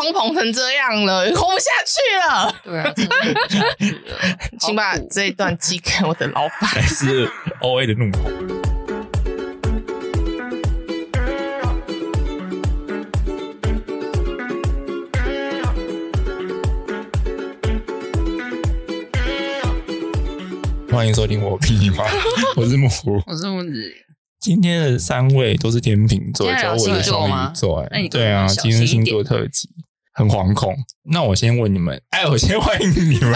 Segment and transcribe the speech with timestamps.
[0.00, 2.90] 通膨成这样了，活不下去了，对啊，
[4.58, 6.60] 请把这一段寄给我的老板。
[6.72, 7.30] 还是
[7.60, 8.30] O A 的怒吼。
[20.90, 22.04] 欢迎收听我屁吗？
[22.56, 23.22] 我是木狐。
[23.26, 23.70] 我是木子，
[24.40, 27.86] 今天的三位都是天秤座，只有我的双星座吗鱼座。
[27.90, 29.68] 那你哎对啊，今天是星座特辑，
[30.12, 30.76] 很惶恐。
[31.04, 33.34] 那我先问你们，哎，我先欢迎你们。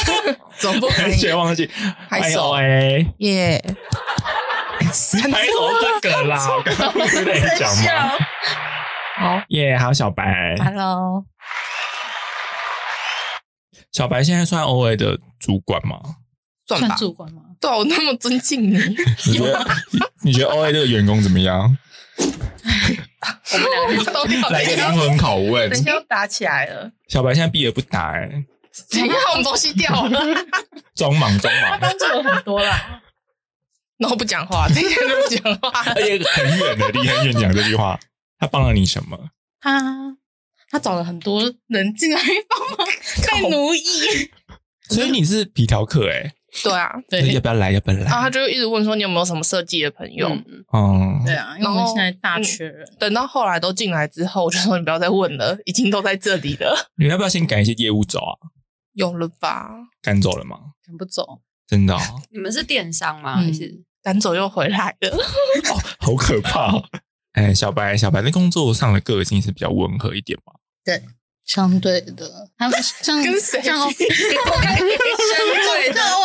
[0.58, 1.68] 总不可以先忘记，
[2.08, 3.14] 拍手欢迎 O A。
[3.18, 3.76] 耶。
[4.80, 5.38] 拍什么
[6.02, 6.56] 这个啦？
[6.56, 8.12] 我刚刚不是在讲吗？
[9.16, 11.24] 好耶，还有小白，，Hello，
[13.92, 16.00] 小白现在算 O A 的主管吗？
[16.66, 16.98] 算吧算。
[16.98, 17.42] 主管吗？
[17.60, 18.78] 对啊，我那么尊敬你，
[19.26, 19.66] 你觉得
[20.22, 21.76] 你觉得 O A 这个员工怎么样？
[23.52, 26.90] 我们两个都要来个灵魂拷问等一，下要打起来了。
[27.08, 28.26] 小白现在避而不答，哎，
[28.90, 30.46] 等一下我们东西掉了，
[30.94, 33.02] 装忙装忙，帮助了很多啦。
[33.98, 35.92] 然后不讲话，等一下就不讲话。
[35.94, 37.98] 而且很远的，离很远讲这句话，
[38.38, 39.18] 他帮了你什么？
[39.60, 40.16] 他
[40.70, 42.88] 他找了很多人进来帮忙
[43.42, 44.30] 被奴役，
[44.88, 46.32] 所以你是皮条客哎，
[46.64, 47.70] 对啊，那要不要来？
[47.72, 48.30] 要不要然后他？
[48.30, 50.28] 就一直问说你有没有什么设计的朋友。
[50.72, 56.90] 嗯对啊，因为我们现在大缺人，等到后来都进来之后，我 就说你不要再问了， 已经都在这里了。
[56.96, 58.34] 你要不要先赶一些业务走啊？
[58.94, 59.70] 有了吧？
[60.02, 60.56] 赶走了吗？
[60.86, 61.40] 赶不走。
[61.66, 62.00] 真的哦，
[62.32, 63.34] 你们是电商吗？
[63.40, 65.08] 嗯还是赶走又回来了。
[65.10, 66.84] 哦好可怕哦！
[67.32, 70.54] 哎，小白，小白在工作上的个性是比较温和一点嘛？
[70.84, 71.00] 对，
[71.46, 73.90] 相对的，他们像跟谁对对，我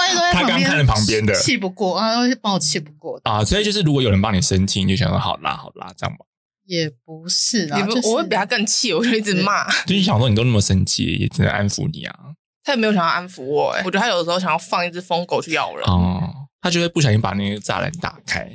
[0.08, 6.26] 也都在他刚看了旁边的气不过，然后帮我气不过，啊，所以就是如果有人帮你生气，你就想说好啦好啦这样吧。
[6.68, 9.68] 也不是啦，你们就是我会比他更气，我就一直骂。
[9.86, 12.16] 就是想说你都那么生气，也只能安抚你啊。
[12.64, 18.50] 他也没有想要安抚我、欸，我觉得他有的时候想要放一只疯狗去咬人，哦，他就会不小心把那个栅栏打开。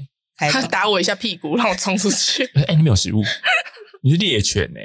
[0.51, 2.45] 他打我一下屁股，让我冲出去。
[2.67, 3.23] 哎、你没有食物，
[4.03, 4.81] 你是猎犬哎、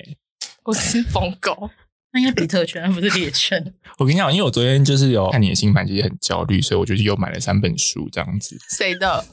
[0.65, 1.69] 我是 疯狗，
[2.11, 3.73] 那应该比特犬，不是猎犬。
[3.99, 8.57] 我跟你讲，因为我昨天就是有看你的星盘，其实很焦虑，所以我就又买了三本书这样子。
[8.69, 9.23] 谁的？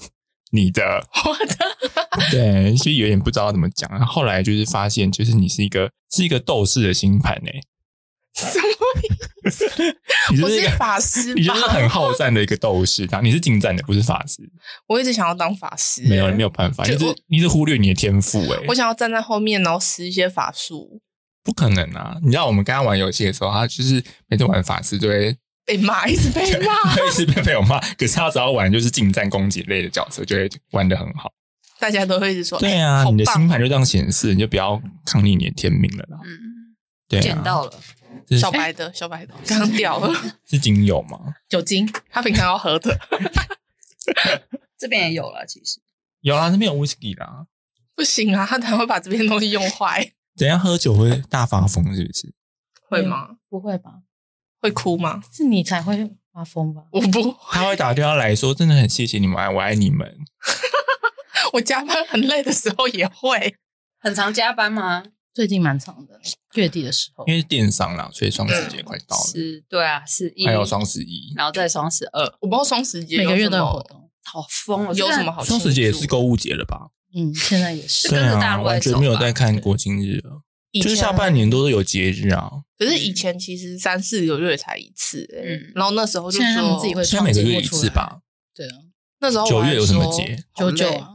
[0.50, 0.82] 你的
[1.24, 1.56] 我的。
[2.30, 3.88] 对，其实有点不知道怎么讲。
[4.06, 7.60] 后来就是发现，就是你是一个是一个斗士的星盘哎、
[8.34, 8.66] 什么？
[9.44, 9.66] 意思
[10.30, 14.36] 你就是一个法师吧你就是很好战的一个斗士，你是近战的，不是法师。
[14.86, 21.00] 我一直想要当法师、没有，你没有办法，你就是我你是忽略你的天赋哎、我想要站在后面，然后施一些法术，
[21.44, 22.16] 不可能啊！
[22.22, 26.94] 你知道我们刚刚玩游戏的时候，他就是每次玩法师就会被骂，一直被骂。
[27.06, 31.32] 一直被被我骂，可是他只要玩就是近战攻击类的角色，就会玩的很好。
[31.78, 36.18] 大家都会一直说，对啊，你的星盘就这样显示，你就不要抗逆你的天命了啦。
[36.24, 36.38] 嗯，
[37.08, 37.72] 对啊，捡到了，
[38.38, 40.14] 小白的小白的刚刚掉了，
[40.48, 41.18] 是精油吗？
[41.48, 42.96] 酒精，他平常要喝的，
[44.78, 45.80] 这边也有了，其实
[46.20, 47.46] 有啦，那边有 whisky 啦。
[47.96, 52.32] 不行啊，他才会把这边东西用坏，怎样喝酒会大发疯，是不是？
[52.88, 53.36] 会吗？
[53.48, 54.02] 不会吧？
[54.60, 55.22] 会哭吗？
[55.32, 56.82] 是你才会发疯吧？
[56.92, 60.18] 我不，他会打电话来说：“真的很谢谢你们，爱我爱你们。
[61.54, 63.56] 我加班很累的时候也会。
[63.98, 65.04] 很常加班吗？
[65.34, 66.20] 最近蛮长的，
[66.54, 71.32] 月底的时候”因，为是电商啦，所以双十节快到了，是，对啊，是一，还有双十一。
[71.36, 74.10] 然后再双十二，我不知道双十节每个月都有活动。
[74.24, 74.94] 好疯哦！
[74.94, 75.42] 有什么好？
[75.42, 76.90] 双十节也是购物节了吧？
[77.14, 78.08] 嗯，现在也是是。
[78.08, 82.50] 跟着对啊，大陆在完全没有在看国庆日了，以前就是下半年都是有节日啊。
[82.78, 88.20] 可是以前其实三四个月才一次、欸，嗯然后那时候就现在他们说自己会现在每个月一次吧？
[88.54, 88.76] 对啊，
[89.20, 90.44] 那时候我还九月有什么说节？
[90.52, 91.08] 好累九九啊，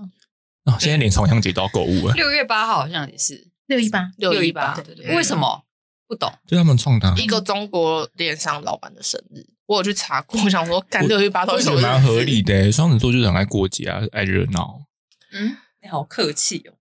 [0.65, 5.63] 啊，现在连重阳节都要购物了，六月八号好像也是六一八，六一一八，对对对，为什么
[6.07, 6.31] 不懂？
[6.47, 12.71] 就他们创的啊，一个中国电商老板的生日，我有去查过，我想说干六一八到我底什么日子觉得蛮合理的欸。
[12.71, 14.83] 双子座就是很爱过节啊，爱热闹。
[15.33, 15.57] 嗯，
[15.87, 16.73] 你好客气哦。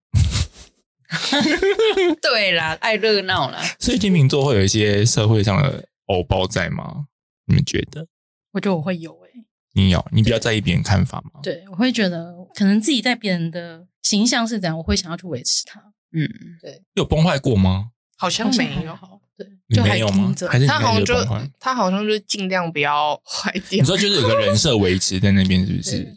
[2.21, 3.63] 对啦，爱热闹啦。
[3.79, 7.07] 所以天秤座会有一些社会上的偶包在吗？
[7.47, 8.09] 你们觉得？
[8.51, 9.31] 我觉得我会有诶、
[9.75, 11.39] 你有，你比较在意别人看法吗？
[11.41, 15.81] 对，我会觉得可能自己在别人的形象是怎样，我会想要去维持它。
[16.13, 16.29] 嗯，
[16.61, 17.91] 对有崩坏过吗？
[18.19, 18.99] 好像没有。
[19.37, 20.35] 对，你就还没有吗
[20.67, 21.15] 他好像就？
[21.61, 23.85] 他好像就尽量不要坏掉你。
[23.85, 26.17] 说就是有个人设维持在那边，是不是对？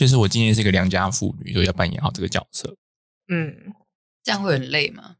[0.00, 2.74] 就是我今天是一个良家妇女，所以要扮演好这个角色。
[3.28, 3.54] 嗯，
[4.24, 5.16] 这样会很累吗？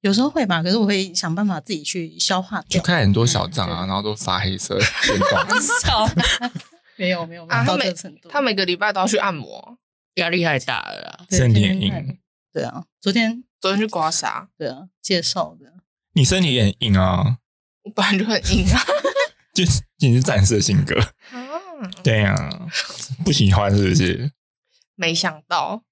[0.00, 2.80] 有时候会吧，可是我会想办法自己去消化掉。
[2.80, 5.46] 就开很多小账啊，嗯然后都发黑色线状。
[5.84, 6.04] 少，
[6.98, 8.28] 没有没有没啊，有他每到这个程度。
[8.28, 9.78] 他每个礼拜都要去按摩，
[10.16, 12.18] 压力太大了身体硬。
[12.52, 15.74] 对啊，昨天昨天去刮痧，对啊介绍的，
[16.14, 17.38] 你身体也很硬啊，
[17.84, 18.82] 我本来就很硬啊。
[19.54, 20.94] 就是你是战士的性格。
[21.98, 22.68] 啊，对呀、
[23.24, 24.32] 不喜欢是不是？
[24.94, 25.82] 没想到，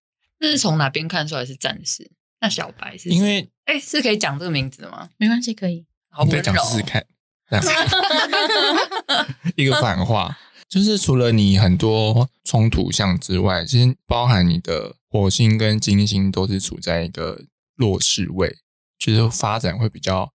[0.40, 2.10] 那是从哪边看出来是战士？
[2.40, 5.08] 那小白是因为哎，是可以讲这个名字的吗？
[5.16, 5.86] 没关系，可以。
[6.30, 7.06] 再讲温柔哦试试看，
[7.50, 7.64] 这样
[9.54, 10.38] 一个反话，
[10.68, 17.44] 就是除了你很多冲突项之外，其实包含你的火星跟金星都是处在一个
[17.74, 18.56] 弱势位，
[18.98, 20.32] 就是发展会比较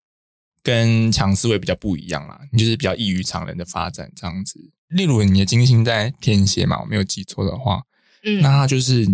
[0.61, 4.71] 跟强势位比较不一样啦，你就是比较异于常人的发展这样子。
[4.91, 7.81] 例如你的金星在天蝎嘛，我没有记错的话，
[8.23, 9.07] 嗯，那它就是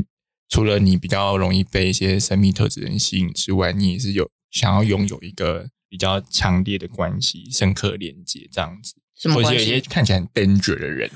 [0.49, 8.95] 除了你比较容易被一些神秘特质的人吸引之外，你也是有想要拥有一个比较强烈的关系、深刻连接这样子。
[9.15, 9.79] 什么或者有一些？
[9.81, 11.09] 看起来很 danger 的人，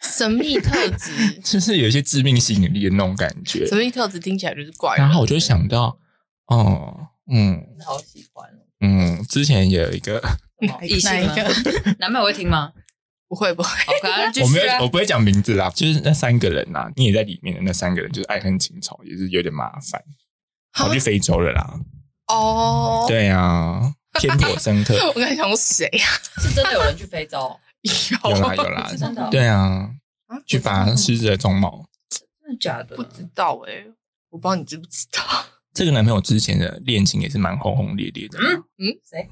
[0.00, 1.12] 神秘特质，
[1.44, 3.66] 就是有一些致命吸引力的那种感觉。
[3.66, 4.96] 神秘特质听起来就是怪。
[4.96, 5.98] 然后我就想到，
[6.46, 8.64] 哦，嗯好喜欢哦。
[8.80, 10.22] 嗯，之前有 一个，
[10.82, 11.96] 异性吗哪一个？
[12.00, 12.72] 男朋友会听吗？
[13.28, 13.70] 不会不会，
[14.42, 14.88] 我没有，我！
[14.88, 20.02] 不会讲名字啦，就是那三个人呐、你也在里面的那三个人，就是爱恨情仇，也是有点麻烦。
[20.72, 21.80] 跑去非洲了啦，
[22.28, 26.06] 哦，对啊，偏颇深刻， 我刚才想说谁呀？
[26.40, 27.54] 是真的有人去非洲？
[27.82, 29.90] 有啦有啦，真的哦对啊，
[30.26, 31.86] 啊去拔狮子的鬃毛。
[32.10, 32.96] 真的假的？
[32.96, 33.84] 不知道哎，
[34.30, 35.22] 我不知道你知不知道？
[35.74, 39.28] 这个男朋友之前的恋情也是蛮轰轰烈烈的，嗯嗯谁？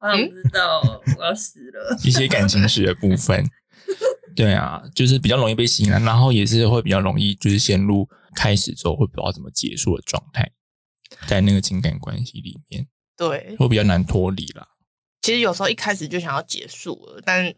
[0.00, 0.80] 我想知道，
[1.16, 1.98] 我要死了。
[2.04, 3.44] 一些感情史的部分。
[4.36, 10.52] 对啊，就是比较容易被吸引啊，然后也是会比较容易就是陷入开始之后会不知道怎么结束的状态，
[11.26, 12.86] 在那个情感关系里面
[13.16, 14.68] 对，会比较难脱离啦，
[15.22, 17.52] 其实有时候一开始就想要结束了，但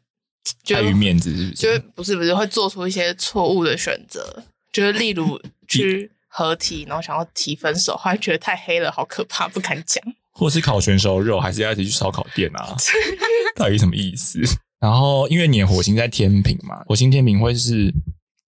[0.62, 1.54] 就碍于面子是不是？
[1.56, 4.42] 就是不是不是会做出一些错误的选择，
[4.72, 5.38] 就是例如
[5.68, 10.02] 去合体，然后想要提分手，后来觉得太黑了，好可怕，不敢讲。
[10.40, 12.74] 或是烤全熟肉，还是要一起去烧烤店啊？
[13.54, 14.40] 到底什么意思？
[14.80, 17.92] 然后因为你的火星在天平嘛，火星天平会是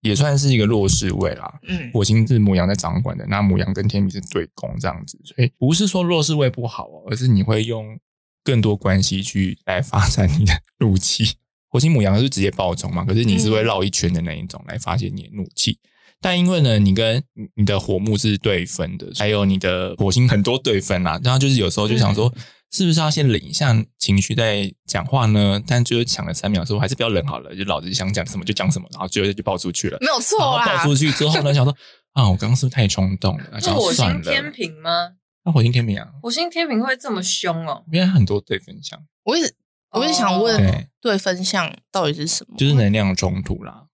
[0.01, 1.59] 也算是一个弱势位啦。
[1.67, 7.99] 嗯，火星是母羊在掌管的，那母羊跟天平是对攻这样子，所以不是说弱势位不好哦，而是你会用
[8.43, 11.35] 更多关系去来发展你的怒气。
[11.69, 15.77] 火星母羊是直接爆冲嘛，可是你是会绕一圈的那一种来发泄你的怒气。
[16.23, 17.21] 但因为呢，你跟
[17.55, 22.33] 你的火木是对分的，还有你的火星很多对分啦，然后就是有时候就想说，
[22.71, 25.61] 是不是要先忍一下情绪再讲话呢？
[25.67, 29.97] 但就是抢了三秒之后，还是不要冷好了，就老子想讲什么就讲什么，然后最后就爆出去了。
[29.99, 30.83] 没有错啦爆。
[30.85, 31.75] 出去之后呢，想说
[32.13, 33.59] 啊，我刚刚是不是太冲动了？
[33.61, 35.09] 是火星天平吗？
[35.43, 37.83] 那火星天平啊，火星天平会这么凶哦？
[37.91, 39.53] 因为很多对分项，我一直
[39.91, 42.55] 我一直想问，对对分项到底是什么？
[42.57, 43.87] 就是能量冲突啦。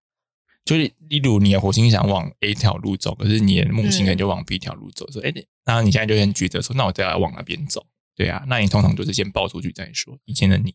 [0.64, 5.32] 就是例如你的火星想往 A 条路走，可是你的木星可能就往 B 条路走，说哎，
[5.64, 7.84] 然后你现在就先抉择说，那我再来往那边走？
[8.14, 10.18] 对啊，那你通常就是先爆出去再说。
[10.26, 10.74] 以前的你，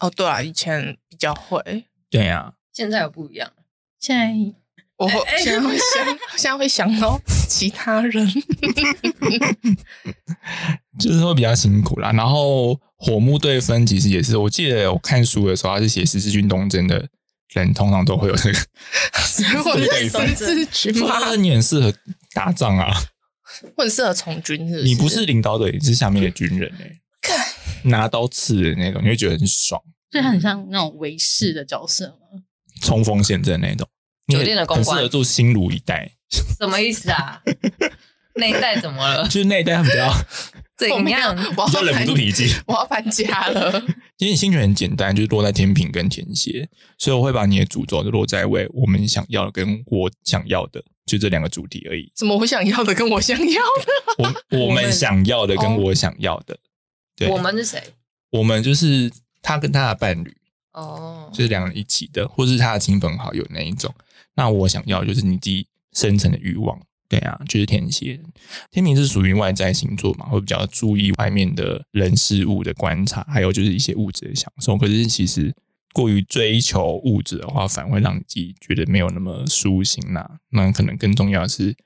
[0.00, 3.62] 哦，对啊，以前比较会，对啊，现在有不一样了。
[3.98, 4.32] 现在
[4.98, 6.06] 我会现在会想，
[6.36, 7.18] 现在会想到
[7.48, 8.28] 其他人。
[10.98, 12.12] 就是会比较辛苦啦。
[12.12, 17.08] 然后火木对分其实也是，我记得我看书的时候，他是写十字军东征的
[17.54, 18.58] 人，通常都会有这个，
[19.70, 21.18] 我对是十字军吗？
[21.20, 21.92] 说你很适合
[22.32, 22.92] 打仗啊。
[23.76, 24.84] 我很适合从军，是不是？
[24.84, 26.90] 你不是领导者，你是下面的军人 哎、
[27.84, 32.40] 拿刀刺的那种，你会觉得很爽，所以他很像那种维士的角色嘛。
[32.80, 33.86] 冲锋陷阵那种。
[34.28, 36.10] 酒店的公很适合住新卢一带，
[36.58, 37.42] 什么意思啊？
[38.34, 39.24] 那一代怎么了？
[39.28, 40.10] 就是那一带比较
[40.88, 41.36] 怎么样？
[41.56, 42.54] 我要忍不住搬，脾气。
[42.66, 43.80] 我要搬家了。
[44.18, 52.10] 其实你星权很简单，就是落在天平跟天蝎，所以我会把你的主轴就落在为我们想要的跟我想要的，就这两个主题而已。
[52.14, 54.34] 怎么我 想要的跟我想要的？
[54.50, 56.58] 我我们想要的跟哦我想要的，
[57.16, 57.82] 对，我们是谁？
[58.30, 59.10] 我们就是
[59.42, 60.36] 他跟他的伴侣，
[60.72, 63.92] 哦，就是两人一起的，或是他的亲朋好友那一种。
[64.34, 66.80] 那我想要的就是你自己深层的欲望，
[67.12, 68.18] 对啊，就是天蝎。
[68.70, 74.78] 天平是属于外在星座嘛，会比较注意外面的人事物的观察，还有就是一些物质的享受。
[74.78, 75.54] 可是其实
[75.92, 81.76] 过于追求物质的话，反而会让你自己觉得没有那么舒心啦、那可能更重要的是，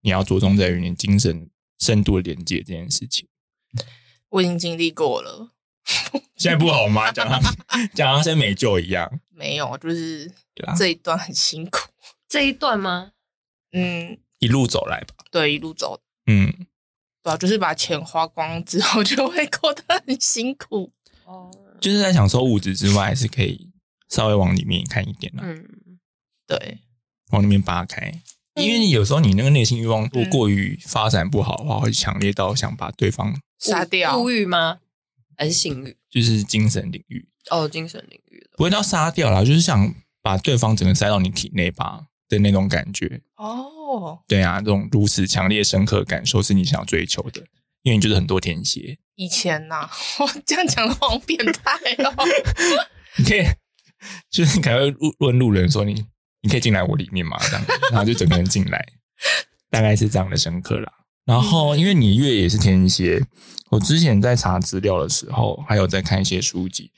[0.00, 3.28] 你要着重在于你精神深度的连接这件事情。
[4.30, 5.50] 我已经经历过了，
[6.36, 7.12] 现在不好吗？
[7.12, 7.38] 讲他
[7.92, 9.20] 讲他像没救一样。
[9.28, 10.32] 没有，就是
[10.78, 11.78] 这一段很辛苦。
[12.26, 13.12] 这一段吗？
[13.72, 16.52] 嗯，一路走来吧，对，一路走，嗯，
[17.22, 20.92] 对啊，就是把钱花光之后，就会过得很辛苦。
[21.24, 21.48] 哦，
[21.80, 23.70] 就是在享受物质之外，还是可以
[24.08, 25.64] 稍微往里面看一点啦，嗯，
[26.48, 26.78] 对，
[27.30, 28.12] 往里面扒开。
[28.56, 34.28] 因为你有时候你那个内心欲望如果过于发展不好的话，会强烈到想把对方杀掉物。
[34.28, 34.80] 欲吗？
[35.36, 35.96] 还是性欲？
[36.10, 38.50] 就是精神领域，哦，精神领域的。
[38.56, 43.20] 不会到杀掉啦，就是想把对方整个塞到你体内吧的那种感觉。
[43.36, 47.42] 哦，对啊，这种如此强烈深刻感受是你想要追求的，
[47.82, 51.72] 因为你就是很多天蝎，以前呐、我这样讲的好像变态
[52.04, 52.14] 哦。
[53.18, 53.44] 你可以
[54.30, 56.04] 就是你可能问路人说你
[56.40, 57.36] 你可以进来我里面吗？
[57.42, 58.84] 这样，然后就整个人进来，
[59.70, 60.90] 大概是这样的深刻啦。
[61.24, 63.22] 然后因为你月也是天蝎，
[63.70, 66.90] 我之前在查资料的时候，还有在看一些书籍，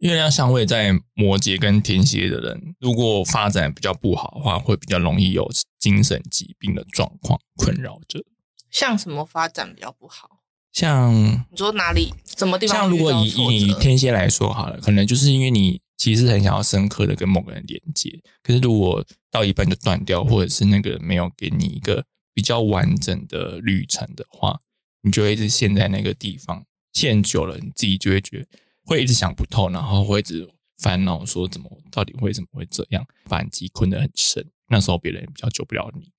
[0.00, 8.24] 月亮相位在摩羯跟天蝎的人，如果发展比较不好的话，会比较容易有精神疾病的状况困扰着。
[8.70, 10.40] 像什么发展比较不好？
[10.72, 11.12] 像
[11.50, 12.78] 你说哪里什么地方？
[12.78, 22.02] 像如果以以天蝎来说好了，可能就是因为你其实很想要深刻的跟某个人连接，可是如果到一半就断掉，或者是那个没有给你一个
[22.32, 24.60] 比较完整的旅程的话，
[25.02, 26.64] 你就会一直陷在那个地方，
[26.94, 28.46] 陷久了，你自己就会觉得
[28.84, 34.44] 会一直想不透，然后会一直烦恼说怎么到底为什么会这样，把你自己困得很深。
[34.68, 36.12] 那时候别人比较救不了你，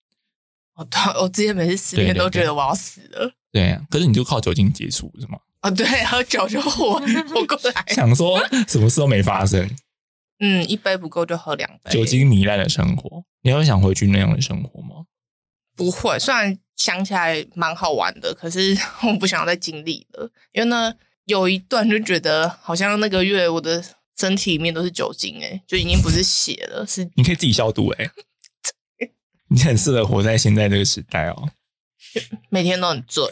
[0.75, 0.87] 我
[1.21, 3.33] 我之前每次失恋对对对都觉得我要死了。
[3.51, 5.39] 对啊，可是你就靠酒精解除是吗？
[5.61, 6.93] 啊，对，喝酒就活
[7.29, 7.85] 活过来。
[7.93, 9.69] 想说什么事都没发生，
[10.39, 11.91] 嗯，一杯不够就喝两杯。
[11.91, 15.05] 酒精糜烂的生活，你会想回去那样的生活吗？
[15.75, 18.75] 不会，虽然想起来蛮好玩的，可是
[19.07, 20.93] 我不想要再经历了，因为呢，
[21.31, 23.83] 有一段就觉得好像那个月我的
[24.17, 28.11] 身体里面都是酒精、欸，哎，就已经不是血了，是你可以自己消毒哎、
[29.49, 31.49] 你很适合活在现在这个时代哦。
[32.49, 33.23] 每天都很醉，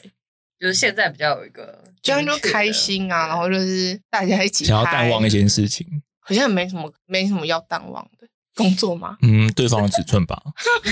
[0.57, 5.85] 就是现在比较有一个这样就开心啊，然后就是大家一起想要淡忘一件事情，
[6.21, 9.17] 好像没什么没什么要淡忘的工作吗？
[9.21, 10.41] 嗯，对方的尺寸吧，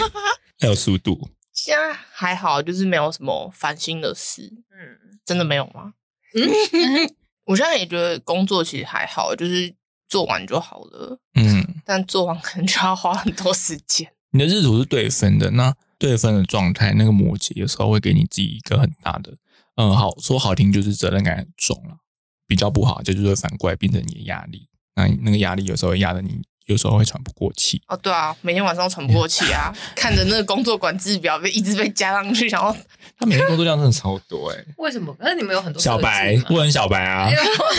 [0.59, 5.93] 还有速度，现在还好，就是没有什么烦心的事，嗯，真的没有吗？
[7.45, 9.73] 我现在也觉得工作其实还好，就是
[10.07, 14.11] 做完就好了，嗯，但做完可能就要花很多时间。
[14.31, 19.37] 你的日图是对分的，那对分的状态，那个摩羯有时候会给你自己一个很大的，
[19.75, 21.97] 嗯，好说好听就是责任感很重了，
[22.45, 27.81] 比较不好就是会反过来变成你的压力，那那个压力有时候会压得你，有时候会喘不过气。
[27.87, 32.75] 哦，对啊，每天晚上都喘不过气啊， 看着那个工作管制表被 一直被加上去，然后
[33.17, 35.13] 他每天工作量真的超多哎、为什么？
[35.15, 37.29] 可是你们有很多小白设计，嘛我很小白啊，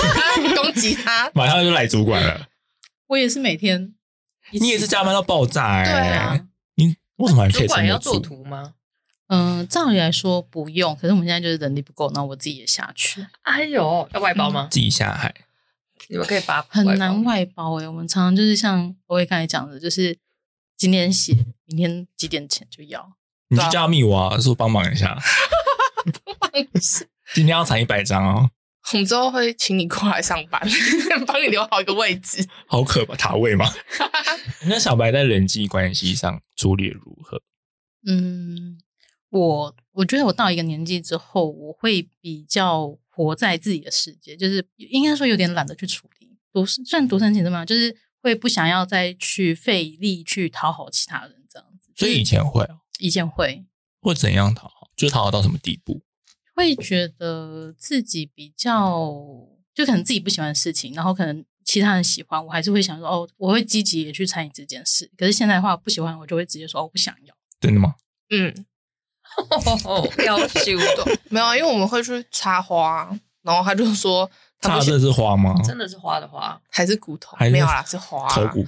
[0.57, 1.31] 攻击他。
[1.35, 2.47] 马上就来主管了。
[3.07, 3.95] 我也是每天，
[4.53, 6.41] 你也是加班到爆炸哎、对啊
[6.77, 7.87] 你为什么还可以主管？
[7.87, 8.73] 要做图吗？
[9.29, 14.69] 嗯、照理来说不用，可是我们现在就是人力不够，那我自己也下去，哎呦，要外包吗？
[14.71, 15.35] 自己下海，
[16.09, 20.19] 你们可以发很难外包哎、我们常常就是像我也刚才讲的，就是
[20.77, 21.35] 今天写，
[21.67, 23.13] 明天几点前就要。
[23.51, 25.19] 你就叫他密我啊，说帮忙一下。
[27.35, 28.51] 今天要产一百张哦，
[28.93, 30.61] 我们之后会请你过来上班，
[31.27, 32.47] 帮你留好一个位置。
[32.67, 33.67] 好可怕，塔位吗？
[34.67, 37.41] 那小白在人际关系上处理如何？
[38.07, 38.79] 嗯，
[39.31, 47.65] 我我觉得我到一个年纪之后，我会比较活在自己的世界，就是应该说有点懒得去处理独算独生情是吗？
[47.65, 51.91] 就是会不想要再去费力去讨好其他人这样子。
[51.97, 53.65] 所以以前会哦，以前会
[54.01, 54.89] 会怎样讨好？
[54.97, 56.01] 就讨好到什么地步？
[56.55, 59.13] 会觉得自己比较，
[59.75, 65.11] 就可能自己不喜欢的事情，然后可能其他人喜欢，我还是会想说哦，我会积极也去参与这件事。
[65.17, 67.35] 可是现在的话，不喜欢我就会直接说哦，我不想要。
[67.61, 67.95] 真的吗？
[68.31, 68.65] 嗯，哦，
[70.25, 73.09] 要修的，没有啊，因为我们会去插花，
[73.43, 74.29] 然后他就说
[74.61, 75.55] 他不喜插的是花吗？
[75.65, 78.67] 真的是花的花，还是骨头，还是没有啦，是花头骨？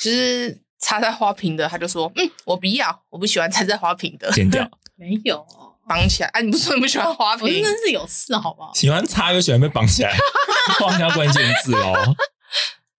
[0.00, 4.68] 就是插在花瓶的，他就说嗯，我不要，我不喜欢插在花瓶的，剪掉。
[4.96, 5.44] 没有，
[5.88, 6.28] 绑起来。
[6.28, 7.62] 啊，你不是说你不喜欢花我瓶？
[7.62, 8.72] 真的是有事好不好？
[8.74, 10.16] 喜欢插又喜欢被绑起来，
[10.78, 12.14] 放下关键字哦。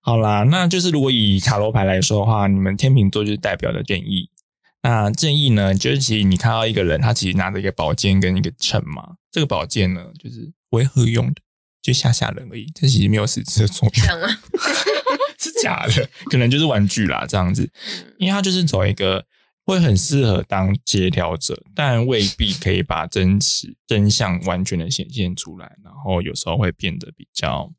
[0.01, 4.29] 好啦，那就是如果以塔罗牌来说的话，你们天秤座就是代表的正义。
[4.83, 11.41] 那正义呢，就是其实你看到一个人，他其实拿着一个宝剑跟一个秤嘛，这个宝剑呢就是为何用的，
[11.81, 14.05] 就吓吓人而已，这其实没有实质的作用。
[15.39, 17.69] 是假的，可能就是玩具啦，这样子，
[18.17, 19.25] 因为他就是走一个
[19.65, 27.71] 会很适合当协调者，但未必可以把真实真相完全的显现出来，然后有时候会变得比较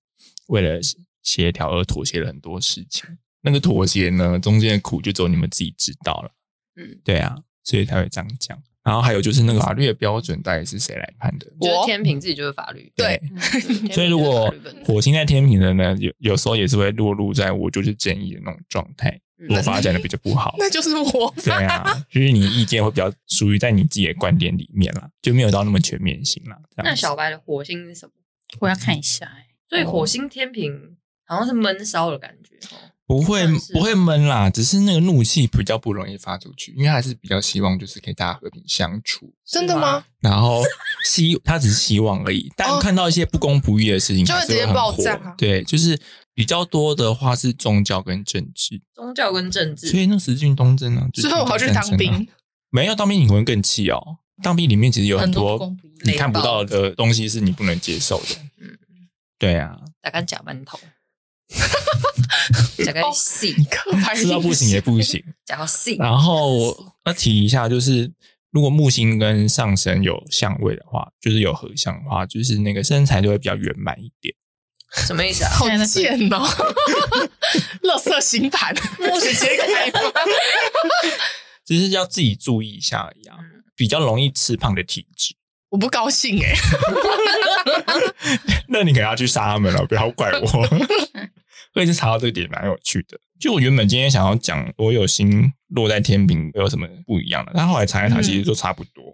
[0.49, 0.81] 为了
[1.23, 3.05] 协调而妥协了很多事情。
[3.43, 6.31] 那个妥协呢，中间的苦就只有你们自己知道了。
[6.77, 8.61] 嗯，对啊，所以才会这样讲。
[8.83, 11.47] 然后还有就是那个法律的标准到底是谁来判的？
[11.59, 14.55] 就是天平自己就是法律，对嗯 所以如果
[14.85, 20.55] 火星在天平的呢，有有时候也是会落入在我就是正义的那种状态，嗯如果发展的比较不好。
[20.59, 26.59] 那就是我对啊，就是你的意见会比较属于在你自己的观点里面啦，就没有到那么全面性啦。
[26.77, 28.13] 这样子那小白的火星是什么？
[28.61, 32.79] 我要看一下哎、所以火星天平好像是闷烧的感觉哦。
[33.07, 40.05] 不会不会闷啦，只是那个怒气比较不容易发出去，因为他还是比较希望就是可以大家和平相处，真的吗？
[40.21, 40.63] 然后
[41.05, 46.01] 希他只是希望而已，但哦看到一些不公不义的事情，就会直接爆炸对，就是
[46.33, 52.27] 比较多的话是宗教跟政治，宗教跟政治，所以那石俊东真啊，就是所以我要去当兵。
[52.71, 54.17] 没有当兵，你会更气哦。
[54.43, 55.73] 当兵里面其实有很多
[56.05, 58.35] 你看不到的东西是你不能接受的。
[58.61, 58.77] 嗯，
[59.39, 60.77] 对啊，大概假馒头，
[62.85, 65.23] 假个细， 刻板吃到不行也不行。
[65.99, 68.11] 然后要提一下，就是
[68.51, 74.35] 如果木星跟上升有相位的话，就是有合相的话，就是那个身材就会比较圆满一点。
[75.07, 75.51] 什么意思啊？
[75.51, 76.47] 好贱哦！
[77.83, 80.13] 乐色星盘，木直接开吗？
[81.67, 83.37] 只是要自己注意一下而已啊，
[83.75, 85.35] 比较容易吃胖的体质。
[85.71, 86.55] 我不高兴哎、
[88.69, 90.69] 那你可能要去杀他们了，不要怪我。
[91.75, 93.19] 我也是查到这个点蛮有趣的。
[93.41, 99.05] 就我原本今天想要讲我有心落在天平有什么不一样的，但后来查一查，其实都差不多。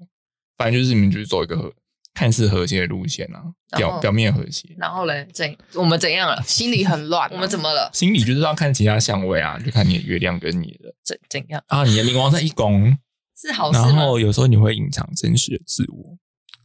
[0.56, 1.72] 反正就是你们就是走一个和
[2.12, 3.42] 看似和谐的路线啊，
[3.78, 6.42] 表表面和谐，然后嘞，怎我们怎样了？
[6.42, 7.88] 心里很乱啊、我们怎么了？
[7.94, 11.62] 心里就是要看其他相位啊，就看你的月亮跟你的怎怎样？
[11.68, 12.98] 啊，你的冥王在一宫，
[13.40, 13.72] 是好？
[13.72, 16.18] 然后有时候你会隐藏真实的自我，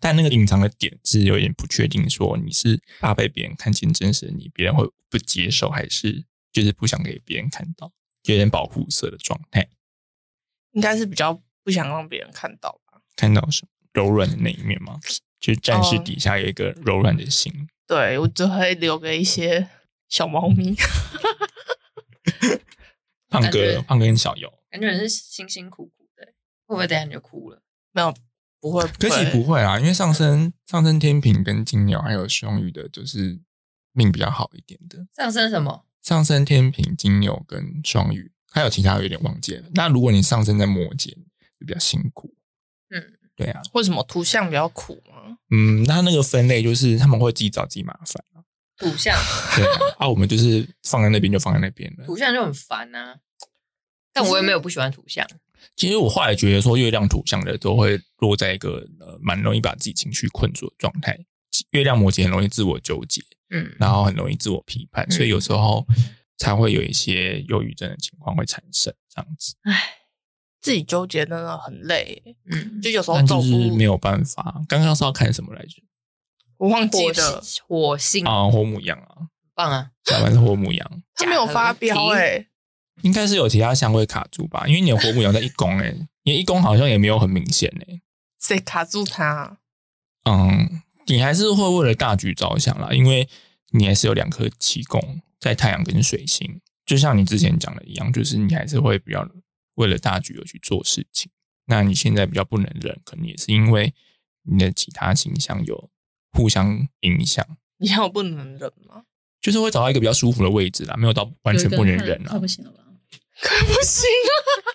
[0.05, 7.91] 但那个隐藏的点是有点不确定，说你是怕被别人看见真实的你，别人会不接受，还是就是不想给别人看到，
[8.25, 9.67] 有点保护色的状态，
[10.73, 13.01] 应该是比较不想让别人看到吧？
[13.15, 14.99] 看到什么柔软的那一面吗？
[15.39, 19.67] 就是战士哦底下有一个柔软的心，对我只会留给一些
[20.07, 20.75] 小猫咪。
[23.27, 24.53] 胖哥，胖哥跟小游。
[24.69, 26.27] 感觉是辛辛苦苦的，
[26.67, 27.63] 会不会等下你就哭了？
[27.91, 28.13] 没有，
[28.65, 33.39] 不会，可惜不会啊，因为上升上升天平跟金牛还有双鱼的，就是
[33.91, 35.05] 命比较好一点的。
[35.15, 35.85] 上升什么？
[36.01, 39.67] 上升天平、金牛跟双鱼，还有其他有点忘记了。
[39.75, 41.11] 那如果你上升在摩羯，
[41.59, 42.33] 就比较辛苦。
[42.89, 43.03] 嗯，
[43.35, 45.37] 对啊，为什么图像比较苦吗？
[45.51, 48.41] 嗯，那那个分类就是他们会自己找自己麻烦啊。
[48.77, 49.15] 土象，
[49.55, 52.05] 对啊，啊，我们就是放在那边就放在那边了。
[52.05, 53.19] 土象就很烦啊。
[54.11, 55.27] 但我也没有不喜欢土象，
[55.75, 61.17] 其实我后来觉得说，月亮土象的都会落在一个呃蛮容易把自己情绪困住的状态。
[61.71, 65.85] 月亮摩羯很容易自我纠结，嗯，然后很容易自我批判，所以有时候
[66.37, 69.55] 才会有一些忧郁症的情况会产生这样子。
[69.63, 69.95] 唉，
[70.61, 74.61] 自己纠结真的很累，嗯，就有时候就是没有办法。
[74.67, 75.81] 刚刚是要看什么来着？
[76.57, 79.91] 我忘记火了，火星，啊，火母羊啊，棒啊！
[80.05, 82.47] 下班是火母羊，他没有发飙哎、
[83.01, 84.65] 应该是有其他相位卡住吧？
[84.67, 88.01] 因为你的火母羊在一宫诶、你的一宫好像也没有很明显诶、
[88.39, 89.59] 谁卡住他？
[90.23, 93.27] 嗯，你还是会为了大局着想啦，因为
[93.71, 99.27] 你还是有两颗七宫在太阳跟水星，就像你之前讲的一样，就是你还是会比较
[99.75, 101.31] 为了大局而去做事情。
[101.67, 103.93] 那你现在比较不能忍，可能也是因为
[104.43, 105.89] 你的其他形象有
[106.31, 107.45] 互相影响，
[107.77, 109.03] 你看我不能忍吗？
[109.41, 112.47] 就是会找到一个比较舒服的位置啦，没有到完全不能忍啊快不。
[112.47, 112.79] 行了吧？
[113.41, 114.05] 快 不行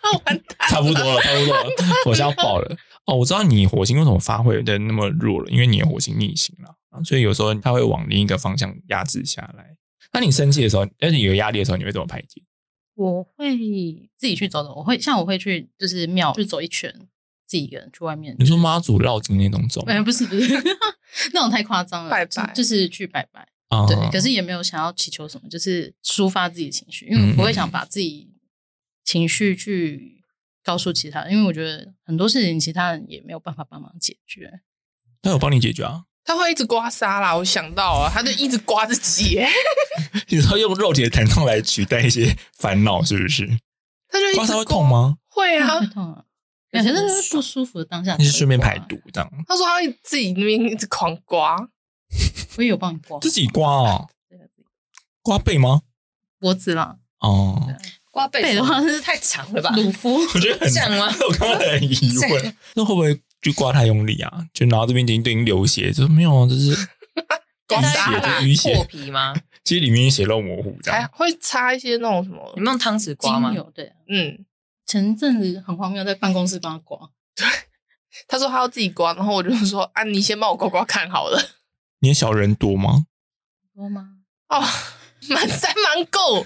[0.02, 0.06] 啊！
[0.26, 1.64] 完蛋，差不多了，差不多了，
[2.06, 2.76] 我是要爆了。
[3.06, 9.76] 哦，我知道你火星为什么发挥的那么弱了，因为你的火星逆行了，啊所以有时候它会往另一个方向压制下来。
[10.12, 12.42] 那你生气的时候，但是有压力的时候，你会怎么排解？
[12.96, 13.56] 我会
[14.18, 16.92] 自己去走走，我会像我会去就是庙去走一圈，
[17.46, 18.36] 自己一个人去外面。
[18.38, 19.80] 你说妈祖绕境那种走？
[19.86, 20.52] 哎，不是不是，
[21.32, 23.48] 那种太夸张了，拜拜就就是去拜拜。
[23.68, 28.28] 啊对，可是也没有想要祈求什么，就是抒发自己的情绪，因为嗯我不会想把自己
[29.10, 30.22] 情绪去
[30.62, 34.60] 告诉其他人，因为我觉得很多事情其他人也没有办法帮忙解决。
[35.20, 36.04] 他有帮你解决啊？
[36.22, 37.36] 他会一直刮痧啦！
[37.36, 39.48] 我想到啊，他就一直刮自己耶，
[40.30, 43.48] 你说用肉体的疼痛来取代一些烦恼，是不是？
[44.08, 44.86] 他就一直刮痧会痛？
[44.86, 45.18] 吗？
[45.28, 46.24] 会啊会，痛啊，
[46.70, 48.78] 感觉那是不舒服的当下，你是顺便排。
[48.78, 51.56] 毒这样，他说他会自己那边一直狂刮，
[52.56, 54.42] 我也有帮你刮自己刮啊自己
[55.20, 55.82] 刮背吗？
[56.38, 57.66] 脖子啦，哦，
[58.10, 59.70] 刮背背的话是太长了吧？
[59.76, 60.14] 鲁夫。
[60.16, 64.46] 我觉得很这样吗我刚刚很疑这问，那会不会就刮太用力啊？
[64.52, 66.74] 就然后这边已经已经流血，就没有，啊，就是
[67.68, 69.34] 刮淤痧血，淤血破，皮吗？
[69.62, 71.00] 其实里面血肉模糊这样。
[71.00, 73.58] 还会擦一些那种什么你，们用汤匙刮吗精？
[73.58, 74.44] 油对啊，嗯，
[74.86, 76.98] 前阵子很荒谬，在办公室帮他刮，
[78.26, 81.40] 他说他要自己刮，然后我就说啊，你先帮我刮刮看好了。
[82.00, 83.06] 你的小人多吗？
[83.74, 84.16] 多吗？
[84.48, 84.60] 哦，
[85.28, 86.44] 满山满谷，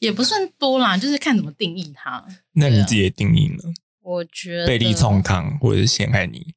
[0.00, 2.24] 也不算多啦，就是看怎么定义它。
[2.52, 3.58] 那你自己的定义呢？
[4.00, 6.54] 我觉得背力冲抗或者是陷害你？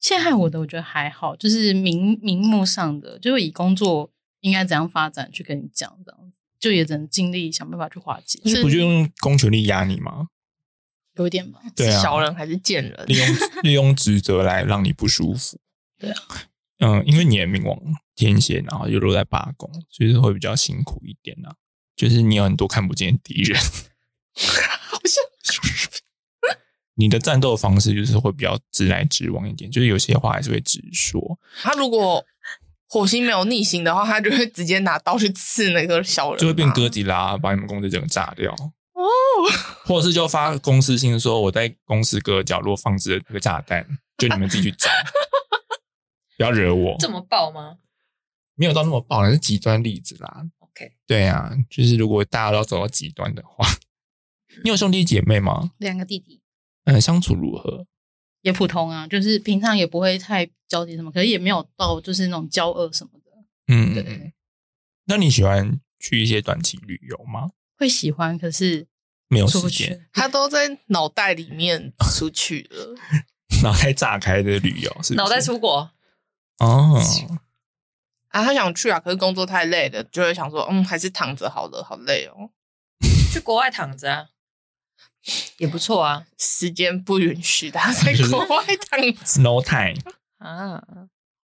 [0.00, 8.40] 陷害我的，我觉得还好，就是明明目上的，就是以工作应该怎样发展去跟你讲，这样子，就也只能尽力想办法去化解。
[8.44, 10.28] 那不就用公权力压你吗？
[11.14, 13.28] 有一点吧，对啊，小人还是贱人，利用
[13.62, 15.58] 利用职责来让你不舒服。
[15.98, 16.16] 对啊，
[16.78, 17.78] 嗯，因为你的冥王
[18.16, 21.54] 天蝎，然后又落在八宫，所以会比较辛苦一点啊。
[21.96, 23.60] 就是你有很多看不见的敌人，
[24.90, 25.22] 好像
[26.94, 31.38] 你的战斗方式就是会比较直来直往一点，就是有些话还是会直说。
[31.62, 32.24] 他如果
[32.88, 38.52] 火星没有逆行的话，他就会直接拿刀去刺那个小人，就会变哥吉拉，把你们公司整个炸掉。
[38.52, 39.08] 哦。
[39.84, 43.86] 或者是就发公司信说我在公司各个角落放置了这个炸弹，
[44.18, 44.88] 就你们自己去找，
[46.36, 46.96] 不要惹我。
[47.00, 47.78] 这么爆吗？
[48.54, 50.44] 没有到那么爆，是极端例子啦。
[50.74, 53.66] OK，对啊，就是如果大家都要走到极端的话，
[54.64, 55.72] 你有兄弟姐妹吗？
[55.78, 56.40] 两个弟弟
[56.84, 57.86] 嗯，相处如何？
[58.42, 63.30] 也普通啊，就是平常也不会太交集什么，可是也没有到就是那种交恶什么的。
[63.68, 64.32] 嗯，对。
[65.04, 67.50] 那你喜欢去一些短期旅游吗？
[67.76, 68.86] 会喜欢，可是
[69.28, 72.94] 没有时间，他都在脑袋里面出去了。
[73.62, 75.90] 脑袋炸开的旅游是不是脑袋出国，
[76.58, 76.98] 哦，
[78.32, 82.50] 啊，他想去啊，可是工作太累了，就会想说，嗯，还是躺着好了，好累哦，
[83.32, 84.26] 去国外躺着啊，
[85.58, 86.24] 也不错啊。
[86.38, 89.40] 时间不允许他 在国外躺着。
[89.42, 89.96] no time，
[90.38, 90.82] 啊，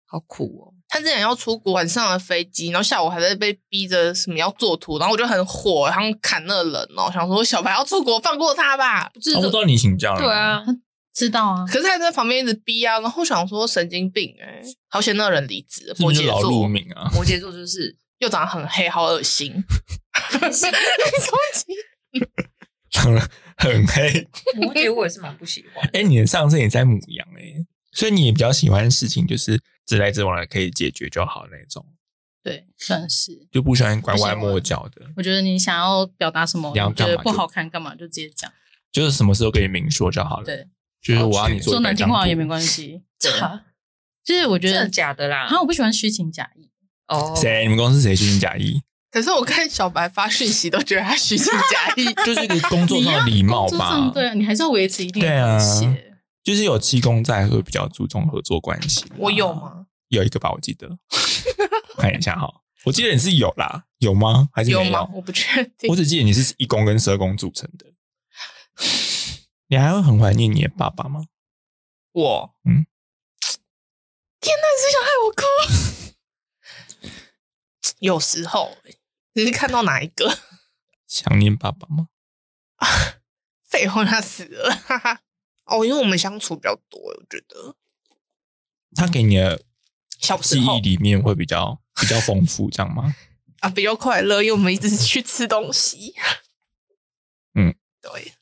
[0.08, 0.74] 好苦哦。
[0.88, 9.10] 他之前要出国，晚上的飞机，然后下午还在被逼着什么要做图，然后我就很火，然后砍那个人哦，想说小白要出国，放过他吧。
[9.14, 10.64] 不知道你请假了对，啊，
[11.20, 17.12] 知道啊，可是他在旁边一直逼啊，然后想说神经病哎、好险那个人离职摩羯座碌命啊？
[17.14, 19.54] 摩羯座就是又长得很黑，好恶心。
[20.40, 20.68] 攻 击
[22.90, 23.20] 长得
[23.58, 24.28] 很黑。
[24.56, 25.90] 摩羯，我也是蛮不喜欢。
[25.92, 31.86] 哎，你的上升也在母羊哎，所以你也比较喜欢事情就是直来直往的，可以解决就好那种，
[32.42, 33.48] 对，算是。
[33.52, 38.50] 就不喜欢拐弯抹角的，我觉得你想要表达什么，要你觉得不好看，干嘛就直接讲。
[38.92, 40.46] 就是什么事都可以明说就好了。
[40.46, 40.66] 对，
[41.02, 42.48] 就是我要你做说难听话也没系。
[42.48, 43.02] 关系。
[44.24, 45.46] 就是我觉得真的假的啦？
[45.46, 46.70] 啊，我不喜欢虚情假意。
[47.08, 47.64] 哦，谁？
[47.64, 48.82] 你们公司谁虚情假意？
[49.12, 54.12] 可是我看小白发讯息都觉得他虚情假意， 就是一个工作上的礼貌吧上。
[54.14, 55.58] 对啊，你还是要维持一定的对啊。
[56.44, 59.04] 就是有七公在，会比较注重合作关系。
[59.18, 59.54] 我有？
[59.54, 59.86] 吗？
[60.10, 60.88] 有一个吧，我记得。
[61.98, 62.48] 看一下哈，
[62.86, 64.48] 我记得你是有啦，有吗？
[64.54, 65.10] 还是没有吗？
[65.14, 65.96] 我不确定我。
[65.96, 67.86] 只记得你是一公跟十二公组成的。
[69.70, 71.28] 你还会很怀念你的爸爸吗？
[72.12, 72.88] 我，嗯，
[74.42, 75.44] 天哪，你是想害我哭？
[78.00, 78.78] 有时候，
[79.34, 80.40] 你是看到哪一个？
[81.08, 82.10] 想念爸爸吗？
[82.78, 82.88] 啊
[83.70, 84.72] 废话，他死了。
[84.76, 85.22] 哈哈。
[85.66, 87.76] 哦，因为我们相处比较多，我觉得
[88.96, 89.64] 他给你的
[90.18, 93.16] 小时候记忆里面会比较比较丰富，这样吗？
[93.62, 96.16] 啊比较快乐，因为我们一直去吃东西。
[97.54, 98.34] 嗯，对。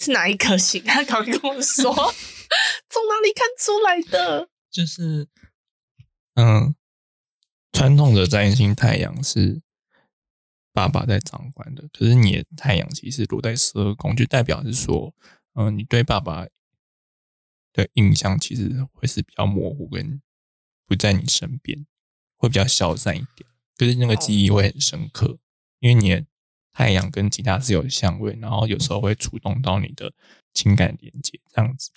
[0.00, 0.82] 是哪一颗星？
[0.82, 1.92] 他赶快跟我说，
[2.88, 4.48] 从哪里看出来的？
[4.70, 5.28] 就是，
[6.34, 6.74] 嗯，
[7.70, 9.60] 传统的占星太阳是
[10.72, 15.14] 爸爸在掌管的，可是你的太阳其实落在十二宫，就代表是说，
[15.54, 16.46] 嗯、你对爸爸
[17.72, 20.22] 的印象其实会是比较模糊，跟
[20.86, 21.86] 不在你身边，
[22.36, 25.38] 会比较消散一点，可是那个记忆会很深刻，
[25.80, 26.24] 因为你的
[26.72, 30.12] 太阳跟其他是有相位，然后有时候会触动到你的
[30.54, 31.90] 情感连接，这样子。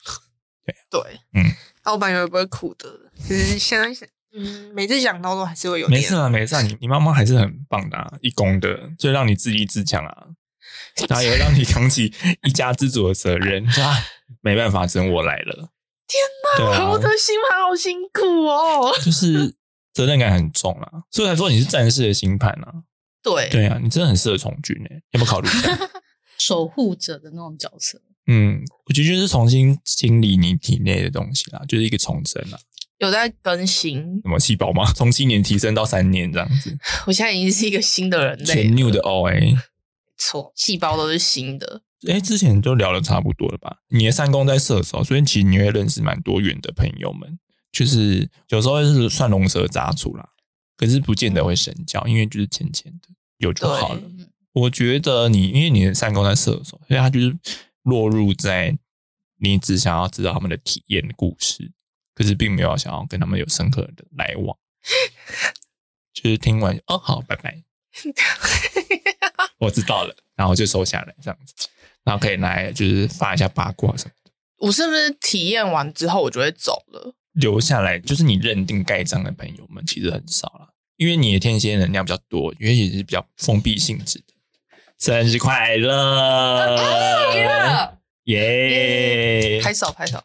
[0.66, 1.52] 对对，嗯，
[1.84, 2.90] 老板会不会哭的？
[3.20, 6.00] 其实现在想，嗯，每次想到都还是会有点。
[6.00, 10.28] 没事啊，没事啊，你你妈妈还是很棒的、啊，一公的，就让你自立自强啊，
[11.10, 13.98] 然后也让你扛起一家之主的责任，就啊，
[14.42, 15.70] 没办法，只能我来了。
[16.08, 16.22] 天
[16.60, 18.94] 哪啊我的星盘好辛苦哦。
[19.04, 19.56] 就是
[19.94, 22.84] 责任感很重啊，所以才说你是战士的星盘啊。
[23.24, 25.80] 对，对啊，你真的很适合从军诶、要不要考虑一下？
[26.38, 32.60] 守护者的那种角色，嗯，我觉得就是重新清理你体内的东西啦，就是一个重生啦。
[33.00, 34.02] 有在更新。
[34.24, 34.86] 什么细胞吗？
[34.94, 39.58] 从七年提升到三年这样子， 我现在已经是一个新的人类了，全 new 的 OA。
[40.18, 41.82] 错，细胞都是新的。
[42.08, 43.78] 哎，之前都聊的差不多了吧？
[43.90, 47.40] 你的三宫在射手，所以其实你会认识蛮多元的朋友们，
[47.72, 50.28] 就是有时候是算龙蛇杂处啦，
[50.78, 53.08] 可是不见得会深交，因为就是浅浅的
[53.38, 54.02] 有就好了。
[54.54, 57.38] 我觉得你因为你的三宫在射手，所以他就是
[57.84, 58.78] 落入在
[59.40, 61.72] 你只想要知道他们的体验的故事，
[62.14, 64.58] 可是并没有想要跟他们有深刻的来往，
[66.14, 67.64] 就是听完哦好，拜拜。
[69.60, 71.68] 我知道了，然后就收下来这样子，
[72.04, 74.32] 然后可以来就是发一下八卦什么的。
[74.58, 77.16] 我是不是体验完之后我就会走了？
[77.34, 84.26] 留下来就是你认定盖章的朋友们其实很少了，因为你的天蝎能量比较多，因为也是比较封闭性质的。
[85.00, 86.78] 生日快乐！
[88.26, 89.60] 耶！
[89.62, 90.24] 拍手拍手，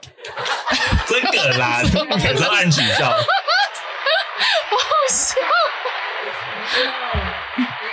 [1.09, 1.99] 这个啦，有时
[2.45, 3.11] 候按取消。
[5.09, 5.35] 笑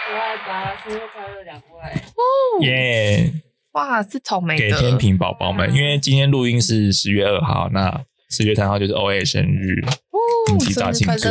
[0.08, 1.72] 可爱吧，生日快乐，两位！
[2.68, 3.34] 耶！
[3.72, 10.20] 哇，是草莓的给天平宝宝们，因为今天录音是十月二号，那十月三号就是 O A 生日，哦
[10.52, 11.30] 嗯提早庆祝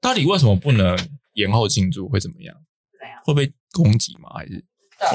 [0.00, 0.98] 到底为什么不能
[1.34, 2.08] 延后庆祝？
[2.08, 2.54] 会怎么样？
[2.98, 3.18] 怎样？
[3.24, 4.30] 会被攻击吗？
[4.34, 4.64] 还是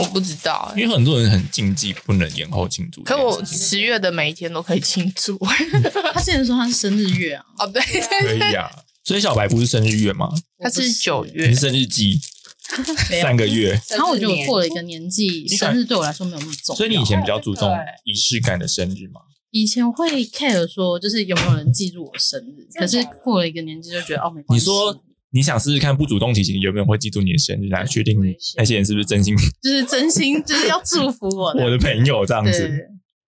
[0.02, 3.18] 我不知道欸、因为很多人很禁忌不能延后庆祝可？
[3.18, 5.38] 我十月的每一天都可以庆祝。
[6.14, 8.70] 他之前说他是生日月啊，哦，对，可以啊。
[9.06, 10.30] 所以小白不是生日月吗？
[10.60, 12.20] 他是九月你是，生日季
[13.22, 16.78] 三个月，然后我觉得我过了一个年纪，生日对我来说没有那么重要。
[16.78, 17.70] 所以你以前比较注重
[18.04, 19.22] 仪式感的生日吗？
[19.62, 24.54] 以前会 care 说，就是有没有人记住我生日，可是过了一个年纪就觉得哦，没关系。
[24.54, 28.16] 你说你想试试看，不主动提醒有没有人会记住你的生日，来确定
[28.56, 31.64] 那些人是不是真心 就是真心，就是要祝福我的。
[31.64, 32.72] 我的朋友这样子。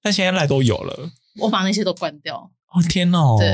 [0.02, 1.10] 但现在赖都有了，
[1.42, 2.52] 我把那些都关掉。
[2.72, 3.36] 哦天哦！
[3.40, 3.52] 对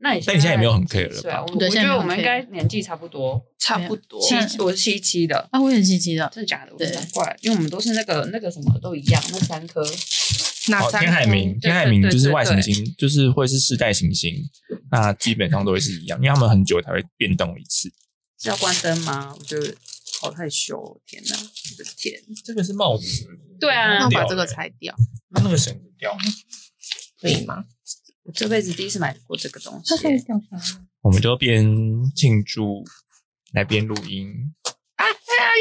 [0.00, 1.46] 那你但你现在也没有很 care 了对啊，吧？
[1.48, 4.20] 我我觉得我们应该年纪差不多，差不多。
[4.20, 6.30] 七我是七七的，啊，我也七七的。
[6.34, 6.72] 真的假的？
[6.72, 9.86] 我对难怪，因为我们都是那个那个什么都一样，那三颗哦，
[10.68, 14.34] 哪三天海明，天海明就是外行星，就是会是世代行星，
[14.90, 17.92] 那基本上都会是一样，因为他们很久才会变动一次。
[18.38, 19.34] 是要关灯吗？
[19.38, 19.74] 我觉得
[20.20, 22.20] 好害羞哦，天哪，我的天！
[22.44, 23.26] 这个是帽子，
[23.58, 24.94] 对啊那我把这个拆掉，
[25.30, 26.16] 那那个绳子掉。
[27.20, 27.64] 可以吗？
[28.24, 30.62] 我这辈子第一次买过这个东西它，会掉下来。
[31.02, 31.64] 我们就边
[32.14, 32.82] 庆祝
[33.52, 34.52] 来边录音，
[34.96, 35.12] 啊哎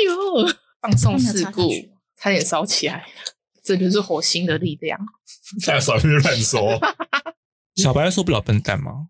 [0.06, 1.70] 呦，放送事故
[2.18, 3.06] 差点烧起来了，
[3.63, 4.99] 这就是火星的力量。
[5.65, 6.80] 还 有少去乱说。
[7.76, 9.08] 小白受不了笨蛋吗？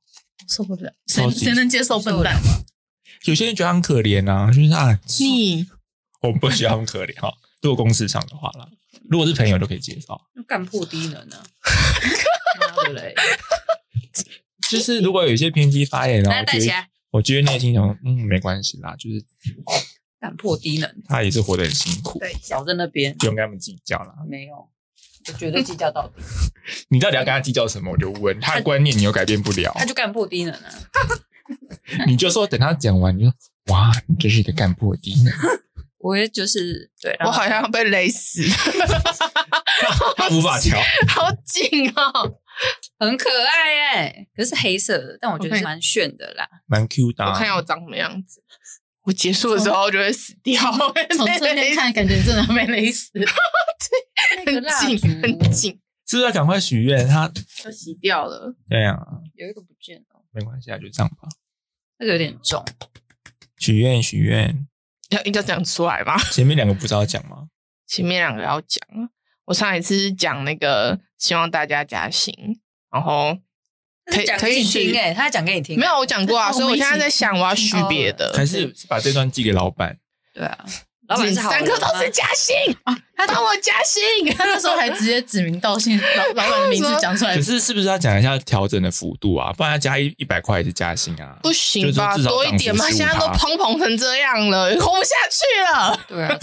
[0.47, 2.63] 受不了，谁谁能接受笨蛋吗？
[3.25, 5.65] 有些人觉得很可怜啊，就是啊，你
[6.21, 7.33] 我不觉得很可怜哈。
[7.61, 8.67] 如果公司上的话啦，
[9.09, 10.19] 如果是朋友都可以介绍。
[10.47, 11.43] 干破低能啊！
[12.59, 13.15] 妈的嘞！
[14.69, 19.23] 就是如果有一些偏激发言，然后我觉得来带起来，我觉得内心想说，嗯，没关系啦，就是
[20.23, 24.13] 干破低能，他也是活得很辛苦，对小在那边不用跟他们计较了。
[24.25, 26.23] 没有，我绝对计较到底，
[26.87, 27.91] 你到底要跟他计较什么？
[27.91, 30.71] 我就问他的观念，你又改变不了他，就干破低能啊！
[32.07, 33.27] 你就说等他讲完，你就
[33.73, 35.33] 哇，你真是一个干破低能，
[35.99, 38.43] 我也就是对，我好像要被勒死，
[40.15, 40.79] 他无法调。
[41.09, 42.39] 好紧哦！
[42.97, 46.47] 很可爱哎，可是黑色的，但我觉得蛮炫的啦。
[46.67, 47.31] 蛮 Q 的、啊。
[47.31, 48.41] 我看一下我长什么样子。
[49.03, 50.61] 我结束的时候就会死掉，
[51.15, 53.11] 从正面看，感觉真的被勒死。
[54.35, 57.07] 很那个蜡紧很紧，是不是要赶快许愿？
[57.07, 57.27] 他
[57.63, 58.55] 都洗掉了。
[58.69, 58.97] 对啊，
[59.35, 61.27] 有一个不见了，没关系啊，就这样吧。
[61.99, 62.63] 那个有点重。
[63.57, 64.67] 许愿许愿，
[65.09, 66.17] 要要讲出来吗？
[66.31, 67.47] 前面两个不是要讲吗？
[67.87, 68.81] 前面两个要讲。
[69.45, 72.33] 我上一次是讲那个希望大家加薪，
[72.89, 73.37] 然后
[74.05, 78.33] 可以可以听哎，他讲给你听，没有我讲过啊，哦所以我现在在想我要许别的。
[78.35, 79.95] 还是把这段寄给老板？
[80.33, 80.57] 对啊，
[81.07, 84.33] 老板是好三人吗个都是加薪啊，他帮我加薪。
[84.35, 87.41] 他那时候还直接指名道姓，老 老板的名字讲出来可。
[87.41, 89.53] 是是不是要讲一下调整的幅度啊？
[89.53, 91.37] 不然要加一一百块也是加薪啊？
[91.41, 92.89] 不行吧，多一点嘛！
[92.89, 95.99] 现在都15%砰砰成这样了，活不下去了。
[96.07, 96.37] 对啊，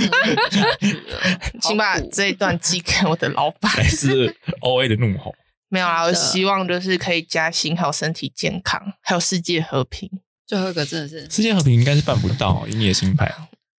[1.60, 3.70] 请把这一段寄给我的老板。
[3.70, 5.34] 还是 O A 的怒吼？
[5.70, 10.10] 没有啦，我希望就是可以加薪，还有身体健康，还有世界和平。
[10.44, 13.32] 最后一个真的是世界和平应该是办不到，以你的心牌。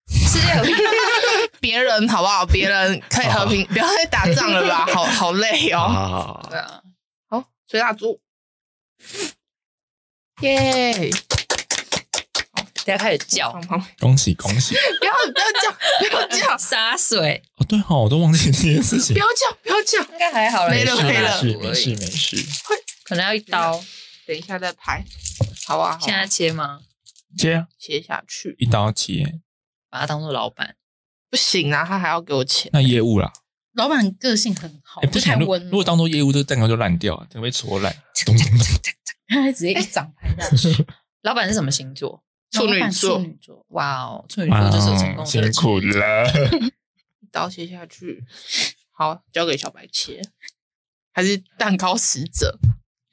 [0.10, 0.74] 世界和平，
[1.60, 2.46] 别人好不好？
[2.46, 4.86] 别人可以和平，不要再打仗了吧？
[4.88, 5.82] 好好累哦。
[5.82, 6.82] 啊对，啊，
[7.28, 8.22] 好，吹蜡烛，
[10.42, 11.12] 耶！
[12.86, 13.52] 等下开始叫
[14.00, 14.76] 恭喜 恭喜！
[15.00, 19.20] 不要不要叫，不要叫， 洒水，哦，对哦，我都忘记这件事情不。
[19.20, 20.00] 要叫，不要叫。
[20.14, 22.38] 应该还好啦，没了没了蜡烛而没事已没事。
[23.04, 23.84] 可能要一刀。
[24.28, 25.04] 等一下再拍，
[25.66, 26.80] 好啊，好啊现在切吗？
[27.38, 29.40] 切啊，切下去一刀切。
[29.90, 30.76] 把他当做老板，
[31.30, 32.70] 不行啊，他还要给我钱。
[32.72, 33.34] 那业务啦，
[33.74, 35.70] 老板个性很好，哎，不太温了。
[35.70, 37.94] 如果当做业务，这个蛋糕就烂掉了，整个被戳烂。
[38.26, 38.58] 咚咚咚
[39.28, 40.86] 他还直接一掌拍下去。
[41.24, 42.24] 老板是什么星座？
[42.52, 46.28] 处女座处女座，哇哦，处女座就是有成功哇辛苦了。
[47.22, 48.24] 一刀切下去，
[48.92, 50.22] 好，交给小白切，
[51.14, 52.60] 还是蛋糕使者？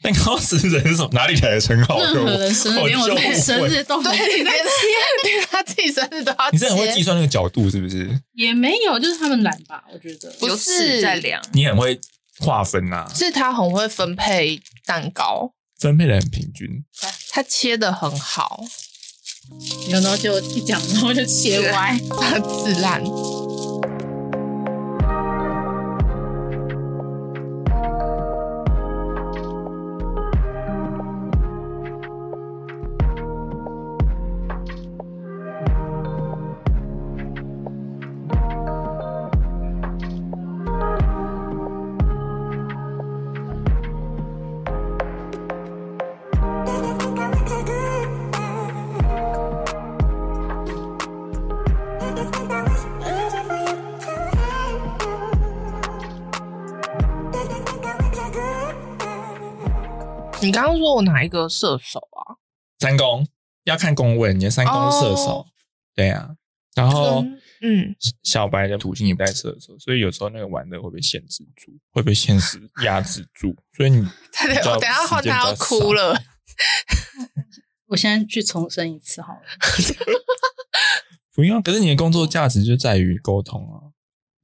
[0.00, 1.08] 蛋糕使者是什么？
[1.12, 2.00] 哪里来的称号？
[2.00, 8.08] 任何人生日，连我自己生日都对，没连连他自己生日都要你是很会计，算那个角度，是不是？
[8.34, 10.30] 也没有，就是他们懒吧，我觉得。
[10.38, 12.00] 不是在量，你很会
[12.38, 16.84] 划分啊，是他很会分配蛋糕，分配的很平均。
[17.30, 18.64] 他切的很好，
[19.90, 21.98] 然后就一讲，然后就切歪。
[22.10, 23.02] 很自烂。
[60.48, 62.40] 你刚刚说我哪一个射手啊？
[62.78, 63.28] 三宫
[63.64, 65.46] 要看宫位，你的三宫是射手，哦
[65.94, 66.30] 对啊。
[66.74, 76.18] 然后嗯嗯，小白的土星也不在射手，所以有时候那个玩的会被限制住，会被限制压制住，所以你对 对，比较我等下换他要哭了。
[77.88, 79.40] 我现在去重申一次好了。
[81.36, 81.60] 不用。
[81.60, 83.92] 可是你的工作价值就在于沟通啊，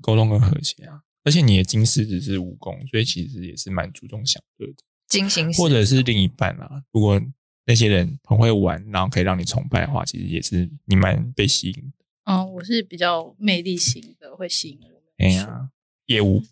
[0.03, 1.01] 沟通跟和谐啊。
[1.25, 4.75] 而且你的金狮子是武功，所以其实也是蛮注重享乐的，
[5.07, 6.83] 金星或者是另一半啊。
[6.93, 7.21] 如果
[7.67, 12.05] 那些人很会玩，然后可以让你崇拜的话，其实也是你蛮被吸引的。
[12.25, 15.03] 嗯，我是比较魅力型的，会吸引我。
[15.19, 15.69] 哎呀，
[16.07, 16.43] 业务，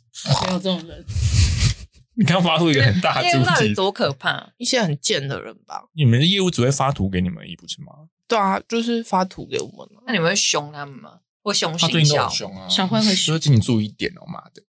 [0.47, 1.05] 没有这种人。
[2.15, 4.53] 你刚发出一个很大的业务多可怕？
[4.59, 5.89] 一些很贱的人吧？
[5.95, 8.09] 你们的业务只会发图给你们而已，不是吗？
[8.29, 10.05] 对啊，就是发图给我们啊。
[10.07, 11.21] 那你们会凶他们吗？
[11.43, 12.31] 会凶他最近都很？
[12.31, 14.63] 凶啊，小慧会凶说请你注意一点哦，妈的，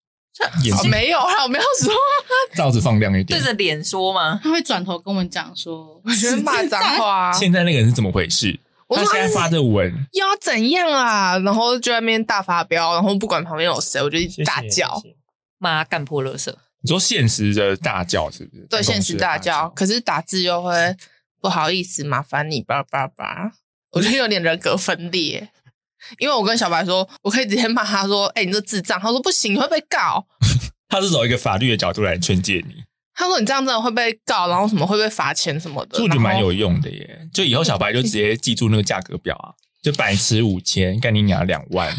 [0.63, 1.94] 眼哦睛没有啦，我没有说，
[2.56, 3.39] 罩子放亮一点。
[3.39, 4.39] 对着脸说吗？
[4.41, 7.34] 他会转头跟我们讲说，我觉得骂脏话啊。
[7.38, 8.60] 现在那个人是怎么回事？
[8.89, 11.38] 他现在我说他是发的文，要怎样啊？
[11.39, 14.94] 然后就在那边大发飙，然后不管旁边有谁，我就一直大叫。
[15.02, 15.15] 谢谢
[15.58, 16.54] 骂干破垃圾。
[16.82, 18.65] 你说现实的大叫是不是？
[18.70, 20.96] 对，现实大大叫，可是打字又会
[21.39, 23.52] 不好意思，麻烦你叭叭叭。
[23.91, 25.50] 我觉得有点人格分裂，
[26.20, 30.26] 因为我跟小白说，我可以直接骂他说：“哎、你这智障！”他说：“不行，你会被告。
[30.90, 32.84] 他是走一个法律的角度来劝诫你，”
[33.16, 37.28] 他说：“你这样真的会被告，然后什么会被罚钱什么的。”这我觉得蛮有用的耶。
[37.34, 41.94] 就以后小白就直接记住那个价格表啊，就白吃五千，干你娘两万。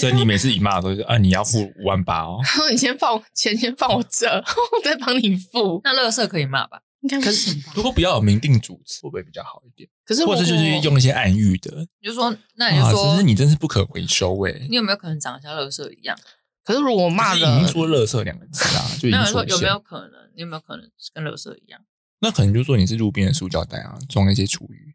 [0.00, 2.40] 所以你每次一骂都是啊，你要付五万八哦。
[2.44, 5.80] 他说：“你先放钱，先放我这， 我再帮你付。
[5.84, 6.80] 那乐色可以骂吧？
[7.04, 7.72] 应该不行吧？
[7.76, 14.66] 如果不要有明定主词，会不会比较好一点？”可是或者就是用一些暗喻的，你就说，那你说只是，你真是不可回收哎。
[14.70, 16.18] 你有没有可能长得像垃圾一样？
[16.64, 20.12] 可是如果骂可是人已经说“垃圾”两个字啊， 就已经没有人说有没有可能？
[20.34, 21.78] 你有没有可能跟垃圾一样？
[22.20, 24.94] 那可能就说你是路边的塑胶袋啊，装那些厨余。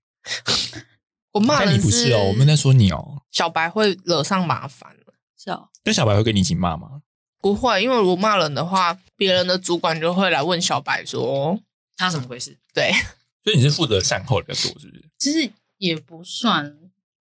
[1.34, 3.22] 我骂你人不是哦，我们在说你哦。
[3.30, 5.14] 小白会惹上麻烦了。
[5.38, 7.04] 是哦，那小白会跟你一起骂吗？
[7.40, 11.60] 不会，因为如果骂人的话，别人的主管就会来问小白说
[12.00, 12.92] 他怎么回事？：“对，
[13.44, 15.06] 所以你是负责善后的比较多，是不是？
[15.18, 16.66] 其实也不算，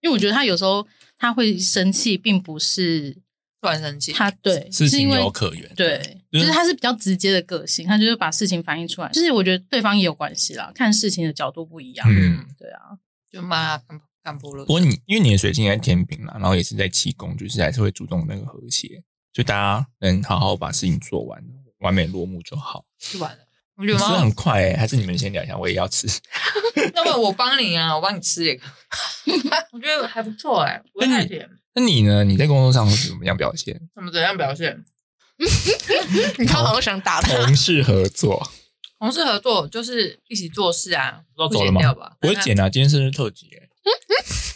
[0.00, 0.86] 因为我觉得他有时候
[1.16, 3.12] 他会生气，并不是
[3.60, 5.74] 突然生气，他对，事情是因为有可原。
[5.74, 9.08] 对，就就是是他是比较直接的个性，他就是把事情反映出来。
[9.10, 12.06] 就是我觉得对方也有关系啦，看事情的角度不一样。
[12.08, 12.96] 嗯，对啊，
[13.30, 14.66] 就骂他干干破垃圾。
[14.66, 21.42] 不过你因为你的水星也在天平啦，然后也是在气功，就是还是会注重那个和谐，就大家能好好把事情做完，
[21.80, 22.84] 完美落幕就好。
[22.98, 23.47] 就完了。
[23.78, 26.06] 我觉得吃很蛮快诶、还是你们先聊一下，我也要吃。
[26.94, 28.66] 那么我帮你啊，我帮你吃一个。
[29.72, 31.48] 我觉得还不错哎，不会太甜。
[31.74, 32.24] 那你呢？
[32.24, 33.80] 你在工作上是怎么样表现？
[33.94, 34.84] 怎么怎样表现？
[36.38, 37.32] 你刚好像想打他。
[37.44, 38.50] 同事合作，
[38.98, 42.16] 同事合作就是一起做事啊，不都走了吗剪掉吧？
[42.20, 43.68] 不会剪啊，今天生日特辑、欸，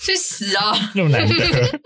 [0.04, 0.72] 去死啊！
[0.96, 1.80] 那么难得。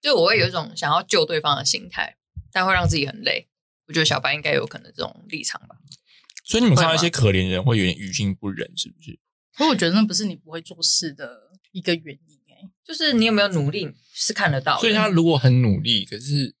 [0.00, 2.14] 就我会有一种想要救对方的心态，
[2.52, 3.48] 但会让自己很累。
[3.88, 5.74] 我觉得小白应该有可能这种立场吧。
[6.48, 9.18] 所以你们看到一些可怜人会有点于心不忍，是不是？
[9.54, 16.54] 可我觉得那不是你不会做事的一个原因哎、就是你有没有努力是看得到的，所以他如果很努力，可是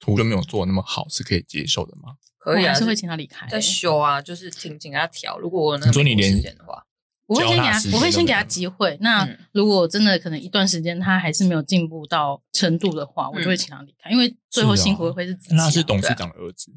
[0.00, 2.16] 图就没有做那么好，是可以接受的吗？
[2.38, 5.38] 可以啊，还是会请他离开、在修啊，就是请请他调。
[5.38, 6.84] 如果我有那个美国你说你连时间的话，
[7.26, 8.98] 我会先给他我会先给他机会。
[9.00, 15.56] 那嗯如果真的可能一段时间他还是没有进步到程度的话，我就会请他离开，因为最后辛苦的会是自己、啊。
[15.58, 16.72] 那他是董事长的儿子，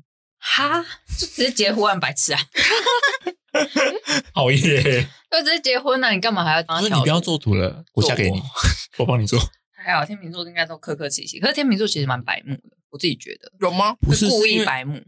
[0.50, 0.82] 哈，
[1.20, 2.40] 就直接结婚，白痴啊！
[4.34, 4.82] 好耶！
[5.30, 6.90] 就直接结婚了、你干嘛还要帮他调？
[6.90, 8.42] 他说你不要做图了，我嫁给你，
[8.98, 9.40] 我帮你做。
[9.76, 13.96] 还好，天秤座应该都客客气气，可是天秤座其实蛮白目的，我自己觉得有吗？
[14.02, 15.02] 不是故意白目。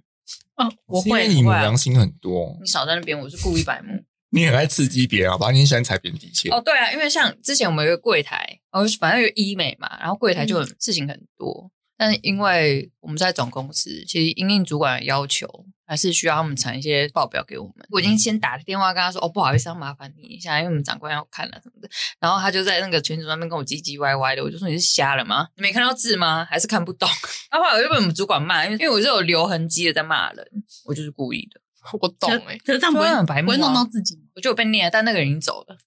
[0.56, 4.04] 哦，我是因为会你母良心很多，你少在那边，我是故意白目。
[4.32, 5.52] 你很爱刺激别人，好吧？
[5.52, 6.62] 你很喜欢踩别人底线哦，。
[6.62, 17.86] 对啊，因为像之前我们有一个柜台，哦，反正有医美嘛，然后柜台就很、事情很多，但因为我们在总公司，其实因应主管的要求，还是需要他们产一些报表给我们。
[17.92, 21.90] 我已经先打电话跟他说，哦，不好意思，要麻烦你一下，因为我们长官要看了什么的。
[22.18, 25.50] 然后他就在那个群组上面跟我唧唧歪歪的，我就说你是瞎了吗？
[25.58, 26.48] 你没看到字吗？
[26.50, 27.10] 还是看不懂？
[27.52, 30.48] 然后后来我就被我们主管骂，因为因为我是有留痕迹的在骂人，
[30.86, 31.60] 我就是故意的。
[32.00, 34.22] 我懂可哎、可是这样不对啊很会不会弄白目啊到自己吗？
[34.36, 35.78] 我就有被念，但那个人已经走了。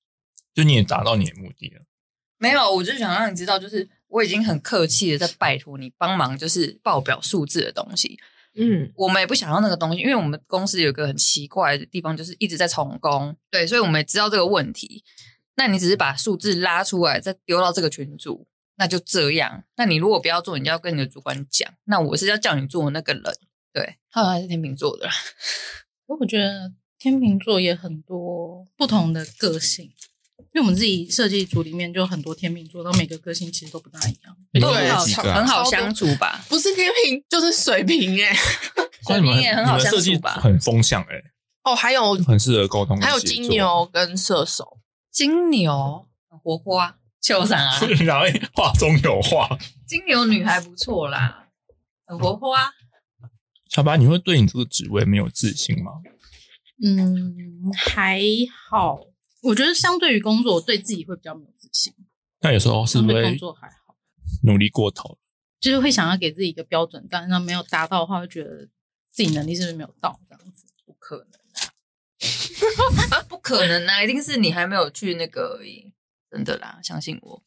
[0.54, 1.82] 就你也达到你的目的了。
[2.38, 8.18] 没有，我就是想让你知道，就是我已经很客气的在拜托你帮忙，就是报表数字的东西。
[8.54, 15.02] 嗯，我们也不想要那个东西，因为我们公司有一个很奇怪的地方，就是一直在重工，对，所以我们也知道这个问题。
[15.56, 18.46] 那你只是把数字拉出来，再丢到这个群组，
[18.76, 19.64] 那就这样。
[19.76, 21.72] 那你如果不要做，你就要跟你的主管讲。
[21.84, 23.22] 那我是要叫你做的那个人，
[23.72, 25.12] 对，他好像还是天秤座的啦，
[26.06, 29.90] 我觉得天秤座也很多不同的个性，
[30.54, 34.36] 因为我们自己设计组里面就很多天秤座，然后每个个性其实都不大一样。
[34.52, 36.44] 你都对很好很好相处吧。
[36.48, 38.34] 不是天平就是水瓶哎、
[39.06, 41.16] 所以你们你也很好相处吧很风向哎、
[41.64, 43.18] 哦，还有很适合沟通跟还有。
[43.20, 44.78] 金牛跟射手，
[45.10, 49.48] 金牛很活泼啊，秋伞啊， 然后话中有话。
[49.86, 51.48] 金牛女还不错啦，
[52.06, 52.72] 很活泼啊。
[53.70, 55.92] 小白，你会对你这个职位没有自信吗？
[56.84, 58.20] 嗯，还
[58.68, 59.00] 好。
[59.42, 61.92] 我觉得相对于工作，我对自己会比较没有自信。
[62.40, 63.94] 那有时候是不是会工作还好，
[64.44, 65.18] 努力过头？
[65.60, 68.68] 就是会想要给自己一个标准，但是那没有达到的话，会觉得
[69.10, 70.64] 自己能力是不是没有到这样子？
[70.84, 71.40] 不可能
[73.12, 73.22] 啊！
[73.28, 74.02] 不可能啊！
[74.02, 75.92] 一定是你还没有去那个而已，
[76.30, 77.42] 真的啦，相信我。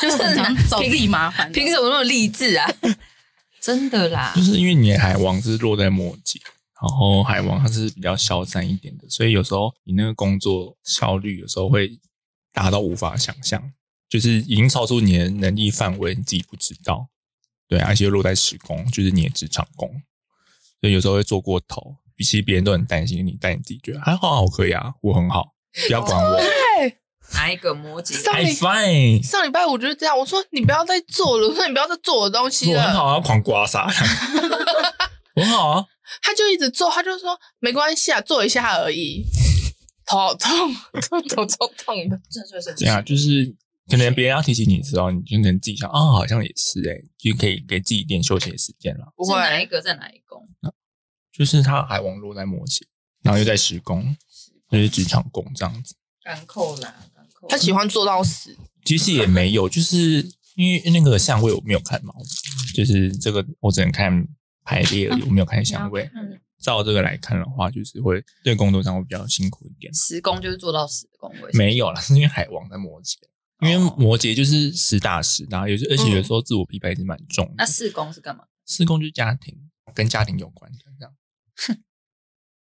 [0.00, 1.52] 就很常找自己麻烦。
[1.52, 2.68] 凭什么那么励志啊？
[3.60, 6.40] 真的啦就，是因为你的海王是落在摩羯，
[6.82, 11.98] 然后海王它是比较消散一点的，所以有时候你那个工作效率有时候会
[12.52, 13.62] 达到无法想象，
[14.08, 17.06] 就是已经超出你的能力范围，你自己不知道。
[17.68, 19.88] 对啊，而且又落在时工，就是你的职场工，
[20.80, 21.96] 所以有时候会做过头。
[22.14, 25.54] 比起别人都很担心你，但你自己觉得还好，我可以啊，我很好，
[25.86, 26.98] 不要管我对，
[27.32, 28.12] 哪一个摩羯？
[28.22, 33.86] 上，I 礼 fine，上礼拜我就是这样，我说你不要再做了，我说你不要再做我的东西了，我很好啊，狂刮痧，
[35.34, 35.86] 我很好啊，
[36.20, 39.24] 他就一直做，他就说没关系啊，做一下而已，
[40.04, 40.50] 头好痛，
[41.30, 42.20] 头超痛的。
[42.30, 43.54] 真的是这样就是
[43.88, 49.12] 可能别人要提醒你的时候，你就可能自己想啊，好像也是哎、就可以给自己一点休息的时间了。
[49.16, 50.48] 不会哪一会，个在哪一宫？
[51.32, 52.82] 就是他海王落在摩羯，
[53.22, 54.16] 然后又在施工，
[54.70, 55.94] 就是职场工这样子。
[56.22, 57.48] 干扣啦，干扣。
[57.48, 58.56] 他喜欢做到死。
[58.84, 62.12] 其实也没有，就是因为那个相位我没有看嘛，
[62.74, 64.12] 就是这个我只能看
[64.64, 66.08] 排列而已，我没有看相位。
[66.14, 69.92] 嗯，照这个来看的话，就是会对工作上会比较辛苦一点。
[69.92, 73.16] 十宫就是做到十宫位，没有啦，是因为海王在摩羯，
[73.60, 77.54] 因为摩羯就是实打实的啊，有时而且有时候自我批判也是蛮重的。
[77.58, 78.44] 那四宫是干嘛？
[78.64, 79.56] 四宫就是家庭，
[79.94, 81.14] 跟家庭有关的这样。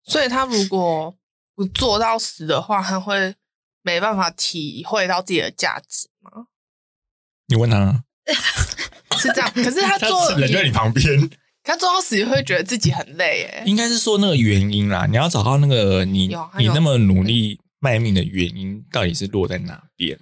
[0.03, 1.15] 所以他如果
[1.55, 3.35] 不做到死的话，他会
[3.83, 6.47] 没办法体会到自己的价值吗？
[7.47, 8.03] 你问他，
[9.19, 11.29] 是这样，可是他做人就在你旁边，
[11.71, 15.05] 他做到死也会觉得自己很累，哎，应该是说那个原因啦。
[15.05, 20.19] 你要找到那个你你那么努力卖命的原因，到底是落在哪边？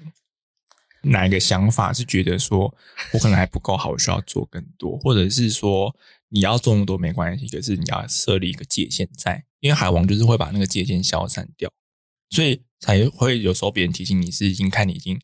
[1.02, 2.72] 哪一个想法是觉得说
[3.14, 5.96] 我可能还不够好，我需要做更多，或者是说
[6.28, 11.72] 你要做那么多没关系，可是你要设立一个界限在，因为海王就是会把那个界限消散掉，
[12.30, 15.20] 所以才会有时候别人提醒你是已经看你已经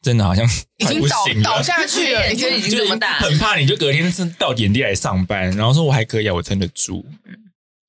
[0.00, 0.46] 真的好像
[0.76, 7.04] 已经倒倒下去了，已经已经这么大很怕你就隔天是到点地来上班，然后说我还可以啊，我撑得住，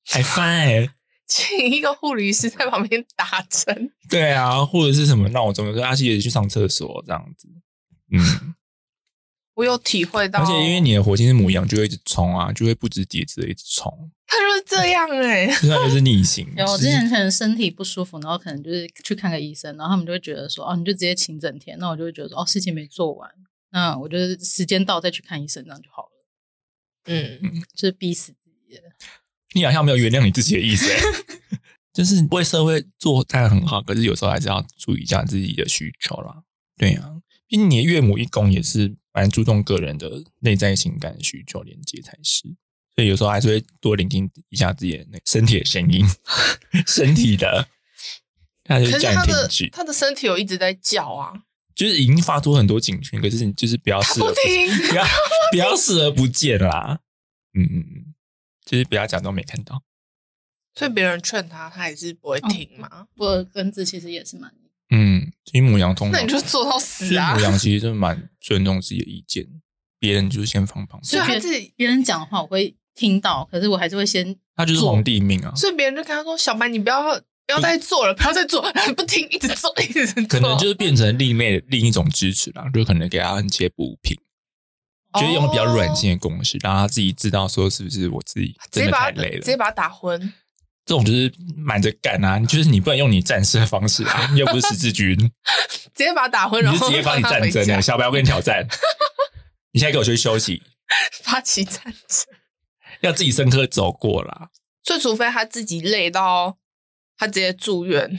[0.08, 0.90] 还 fine。
[1.28, 3.92] 请一个护理师在旁边打针。
[4.08, 7.46] 对啊，或者是什么闹钟，说阿西也去上厕所这样子。
[8.10, 8.54] 嗯，
[9.60, 16.50] 我有体会到，而且因为你的火星是母羊，就会一直冲啊，就会不知节制的一直冲，他就是这样哎、虽然就是逆行。
[16.56, 23.30] 有，我之前可能身体不舒服，然后可能就是去看个医生，然后他们就会觉得说，哦，你就直接请整天，那我就会觉得说，哦，事情没做完，
[23.72, 26.10] 那我就是时间到再去看医生，这样就好了，
[27.04, 27.38] 嗯，
[27.74, 28.82] 就是逼死自己的。
[29.52, 31.00] 你好像没有原谅你自己的意思、欸，
[31.92, 36.42] 就是为社会做当然很好，可是有时候还是要注意一下自己的需求啦。
[36.78, 37.19] 对啊，
[37.50, 42.42] 毕竟你的岳母一公也是蛮注重个人的内在情感需求连接才是，
[42.94, 46.06] 所以有时候还是会多聆听一下自己的那个身体的声音，
[46.86, 47.68] 身体的，
[48.62, 51.42] 他就叫他的你停止，他的身体有一直在叫啊，
[51.74, 55.04] 就是已经发出很多警讯，可是你就是不要视而不听不要
[55.50, 57.00] 不要视而不见啦。
[57.54, 58.14] 嗯嗯嗯，
[58.64, 59.82] 就是不要假装没看到。
[60.72, 63.08] 所以别人劝他，他还是不会听嘛。
[63.16, 64.54] 我根子其实也是蛮，
[64.90, 67.40] 嗯，其实母羊通常那你就做到死啊实母！
[67.44, 69.46] 羊其实真的蛮尊重自己的意见，
[69.98, 71.04] 别人就是先放旁边。
[71.04, 84.16] 所以他自己别人讲的话，我会听到，可是我还是会先他就是皇帝命啊，所以别人就跟他说：“小白，你不要不要再做了，不要再做，然 后不听，一直做， 一直做。”可能就是变成另类另一种支持啦，就可能给他一些补品，
[85.20, 89.46] 就是用比较软性的公式，让他自己知道说是不是我自己真的直接把太累了直。
[89.46, 90.32] 接把他打昏。
[90.90, 95.16] 这种就是满着干啊，就是你不能用你战士的方式啊， 你又不是十字军，
[95.94, 97.60] 直接把他打昏，你然后是直接帮你让他回家。
[97.60, 98.66] 战争的，小白我跟你挑战，
[99.70, 100.64] 你现在给我去休息，
[101.22, 102.34] 发起战争。
[103.02, 104.48] 要自己深刻走过啦。
[104.82, 106.58] 所以，除非他自己累到
[107.16, 108.18] 他直接住院，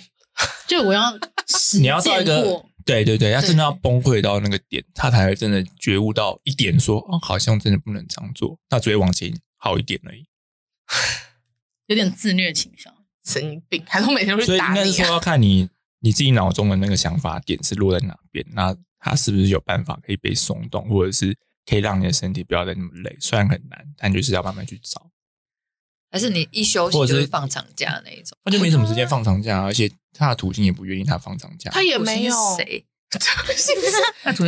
[0.65, 1.19] 就我要
[1.49, 10.25] 实你要到一个对对对，他真的要崩溃到那个点，他才会真的觉悟到一点说，哦，好像真的不能这样做，那只会往前好一点而已。
[11.87, 12.93] 有点自虐倾向。
[13.23, 15.09] 神经病，还说每天都所以去打你、应该是说，啊。
[15.09, 15.69] 要看你
[15.99, 23.15] 你自己脑中的那个想法点是落在哪边，那他是不是有办法可以被松动，或者是可以让你的身体不要再那么累？
[23.19, 25.11] 虽然很难，但就是要慢慢去找。
[26.09, 28.37] 还是你一休息或者就是是放长假那一种？
[28.43, 31.69] 他就没什么时间放长假，而且他的土星也不愿意他放长假。
[31.71, 32.85] 他也没有谁？
[33.13, 33.75] 那土星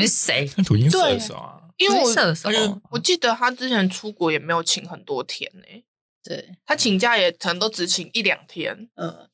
[0.01, 0.49] 是谁？
[0.55, 2.49] 他土星射对手啊，因为我射手
[2.89, 5.83] 我记得他之前出国也没有请很多天呢、
[6.23, 8.89] 对，他请假也可能都只请一两天。
[8.95, 9.29] 嗯，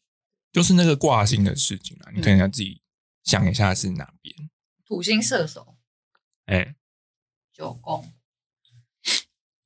[0.52, 2.82] 就是那个挂星的事情啊，你可能要自己
[3.24, 4.36] 想一下是哪边。
[4.86, 5.76] 土星射手。
[6.48, 6.76] 哎、
[7.54, 8.12] 九宫，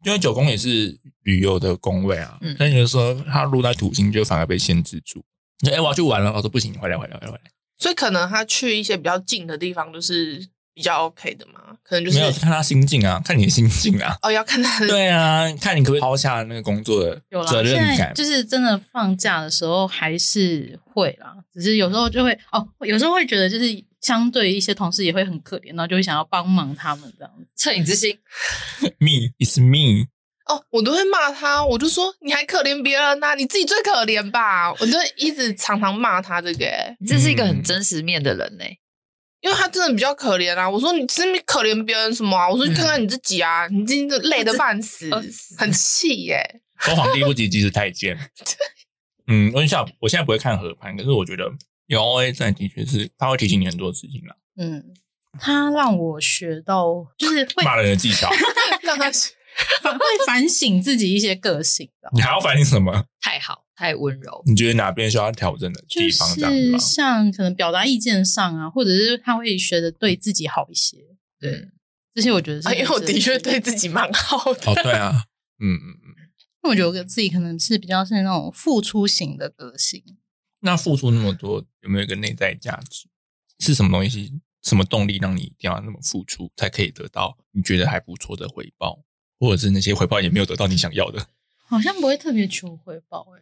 [0.03, 2.53] 因为九宫也是旅游的宫位啊，嗯。
[2.59, 5.23] 但有时候他入在土星就反而被限制住。
[5.59, 11.61] 你说哎、我要去玩了，我说不行，回来回来回来回来，所以可能他去一些比较近的地方，就是比较 OK 的嘛。
[11.83, 14.15] 可能就是没有看他心境啊，看你的心境啊。
[14.21, 17.51] 哦，要看他的对啊，看你可不可以抛下那个工作的有啦。
[17.51, 18.13] 责任现在感。
[18.13, 23.65] 就是真的放假的时候还是会啦，只是有时候就会哦，有时候会觉得就是
[24.01, 27.69] 相对一些同事也会很可怜，然后就会想要帮忙他们这样子。
[27.69, 28.17] 恻隐之心。
[28.99, 30.07] me is me，
[30.45, 34.71] 哦，我都会骂他，我就说你还可怜别人呐、你自己最可怜吧。
[34.73, 38.63] 我就一直常常骂他这个、欸，你这是一个很真实面的人呢、
[39.43, 40.67] 因为他真的比较可怜啊。
[40.67, 42.49] 我说你真的可怜别人什么啊？
[42.49, 45.09] 我说你看看你自己啊， 你今天累得半死，
[45.59, 48.17] 很气耶、说皇帝不急急死太监。
[49.27, 51.49] 嗯，温笑我现在不会看合盘，可是我觉得
[51.87, 54.83] 有 O A 在的确是他会提醒你很多事情啦，嗯，
[55.39, 58.29] 他让我学到就是会骂人的技巧，
[58.83, 59.35] 让他去反
[59.83, 63.05] 会反省自己一些个性的，你还要反省什么？
[63.21, 64.43] 太好，太温柔。
[64.45, 66.35] 你觉得哪边需要调整的地方？
[66.35, 66.79] 这样子是？
[66.79, 70.97] 像可能表达意见上啊，或者是他会学的对自己好一些。
[71.39, 71.71] 对，嗯
[72.15, 73.53] 这些我觉得是啊，因为我的确对。
[73.53, 74.71] 对自己蛮好的。
[74.71, 75.23] 哦，对啊，
[75.59, 76.13] 嗯嗯嗯。
[76.63, 80.01] 因为我觉得我自己可能是比较是那种付出型的个性，
[80.61, 83.07] 那付出那么多，有没有一个内在价值？
[83.59, 84.39] 是什么东西？
[84.61, 89.03] 什么动力让你一定要那么付出，才可以得到你觉得还不错的回报，
[89.43, 91.27] 或者是那些回报也没有得到你想要的？
[91.67, 93.41] 好像不会特别求回报哎、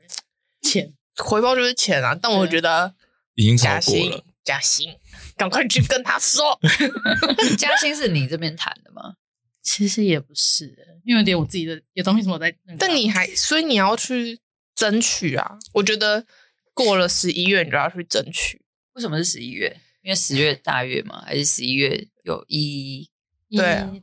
[0.61, 2.95] 钱回报就是钱啊，但我觉得
[3.35, 4.23] 已经超加薪过了。
[4.43, 4.95] 加薪，
[5.37, 6.59] 赶快去跟他说。
[7.59, 9.13] 加薪是你这边谈的吗？
[9.61, 12.51] 其实也不是、欸，因为有点我自己的有东西什么在。
[12.79, 14.39] 但你还，所以你要去
[14.73, 15.59] 争取啊！
[15.73, 16.25] 我觉得
[16.73, 18.59] 过了十一月，你就要去争取。
[18.93, 19.77] 为什么是十一月？
[20.01, 23.07] 因为十月大月嘛，还是十一月有一？
[23.51, 24.01] 对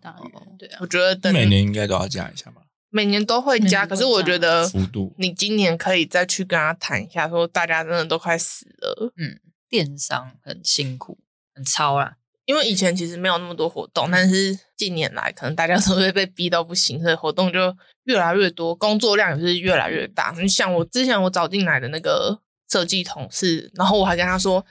[0.58, 5.14] 对啊我，觉得每年应该都要加一下吧，每年都会加，可是我觉得幅度。
[5.18, 11.18] 你今年可以再去跟他谈一下，说大家真的都快死了，嗯，电商很辛苦，
[11.54, 12.16] 很超啦。
[12.44, 17.74] 因为以前其实没有那么多活动，但是近年来可能大家都会被逼到不行，所以活动就
[18.04, 20.34] 越来越多，工作量也是越来越大。
[20.38, 22.40] 你像我之前我找进来的那个
[22.70, 24.64] 设计同事，然后我还跟他说。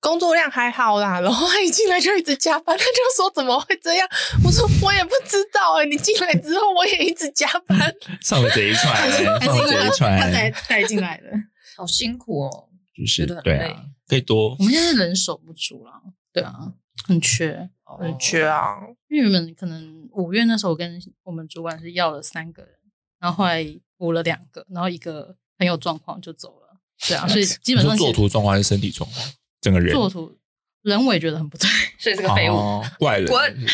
[0.00, 4.08] 工作量还好啦，然后他一进来就一直加班，他就说怎么会这样？
[4.44, 7.78] 我说我也不知道哎、你进来之后我也一直加班，
[8.20, 11.30] 上了这一船， 还是上了这一因为他才船，带进来的。
[11.76, 12.68] 好辛苦哦。
[12.92, 15.92] 就是觉得很累对啊，可以多我们现在人手不足了，
[16.32, 16.72] 对啊，
[17.06, 17.70] 很缺。
[17.98, 18.76] 很缺啊。
[19.08, 22.72] 因为原本可能五月那时候，我跟我们主管是要了三个人，
[23.18, 23.64] 然后后来
[23.96, 26.76] 补了两个，然后一个很有状况就走了。
[27.08, 29.26] 对啊，所以 基本上其实图状况还是身体状况，
[29.60, 30.36] 整个人做图
[30.82, 33.66] 人我也觉得很不对， 所以是个废物，哦怪人滚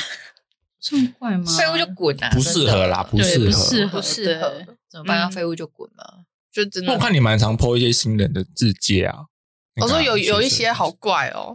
[0.81, 1.45] 算 怪吗？
[1.47, 2.31] 废物就滚啊！
[2.33, 3.45] 不适合啦，不对适合。
[3.47, 5.31] 不适合不适合怎么办？
[5.31, 6.05] 废物就滚嘛。
[6.53, 9.27] 就真的我看你蛮常 po 一些新人的字界啊。
[9.81, 11.55] 我说有有一些好，怪哦，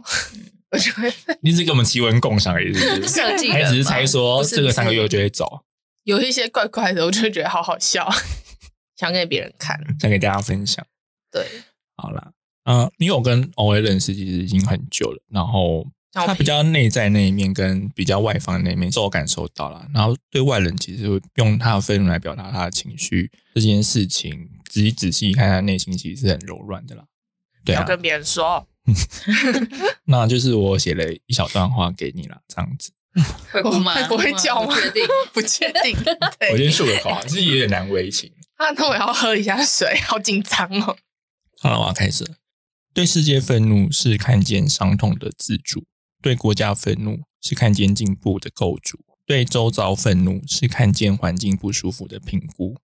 [0.70, 1.12] 我就会
[1.42, 3.08] 你只跟我们奇闻共享而已，是不是？
[3.08, 5.64] 设计还只是猜说这个三个月就会走，
[6.04, 8.08] 有一些怪怪的，我就会觉得好好笑，
[8.96, 9.76] 想给别人看。
[9.98, 10.86] 想给大家分享。
[11.32, 11.44] 对，
[11.96, 12.32] 好啦，
[12.64, 19.86] 嗯、因为我跟 O A 认识其实已经很久了，然后他比较内在那一面跟比较外放的那一面，受我感受到了。
[19.92, 27.04] 然后对外人其实会用他的愤怒来表达他的情绪，这件事情仔细仔细看，他内心其实是很柔软的啦。
[27.64, 28.66] 对啊，要跟别人说，
[30.06, 32.92] 那就是我写了一小段话给你啦，这样子。
[33.50, 33.94] 会哭吗？
[34.08, 35.06] 不会叫吗不确定。
[35.34, 35.96] 不确定。
[36.50, 38.32] 我对先漱个口其实有点难为情。
[38.56, 40.96] 啊，那我要喝一下水，好紧张哦。
[41.60, 42.34] 好了，我要开始了。
[42.94, 45.86] 对世界愤怒是看见伤痛的自主，
[46.20, 52.76] 对国家愤怒是看见进步的构筑，对周遭愤怒是看见环境不舒服的评估，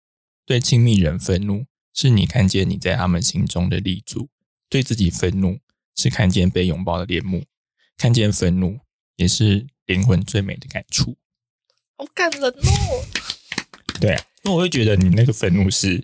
[0.47, 4.31] 对亲密人愤怒是你看见你在他们心中的立足，
[4.71, 5.59] 对自己愤怒
[5.95, 7.45] 是看见被拥抱的脸目，
[7.99, 8.79] 看见愤怒
[9.17, 11.19] 也是灵魂最美的感触。
[11.99, 13.05] 好感人哦。
[14.01, 16.03] 对啊，因为我会觉得你那个愤怒是，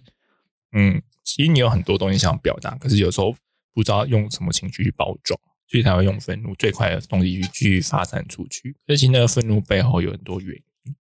[0.73, 3.35] 嗯，其实你有很多东西想表达，可是有时候
[3.75, 8.77] 不知道用什么情绪去包装，所以才会用愤怒最快的东西去去发散出去。
[8.87, 10.95] 而且那个愤怒背后有很多原因，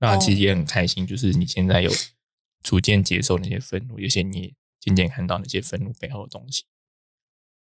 [0.00, 1.90] 那其实也很开心，就是你现在有
[2.62, 6.64] 逐渐接受那些愤怒，有些你也渐渐看到那些愤怒背后的东西。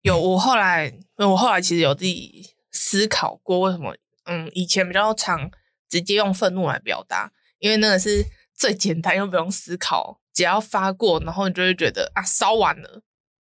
[0.03, 5.51] 有我后来，我后来其实有自己思考过，为什么嗯以前比较常
[5.89, 8.25] 直接用愤怒来表达，因为那个是
[8.55, 13.03] 最简单又不用思考，只要发过，然后你就会觉得啊烧完了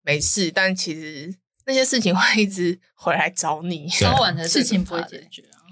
[0.06, 1.36] 没事，但其实
[1.66, 3.90] 那些事情会一直回来找你。
[3.90, 5.66] 烧完的事情不会解决啊。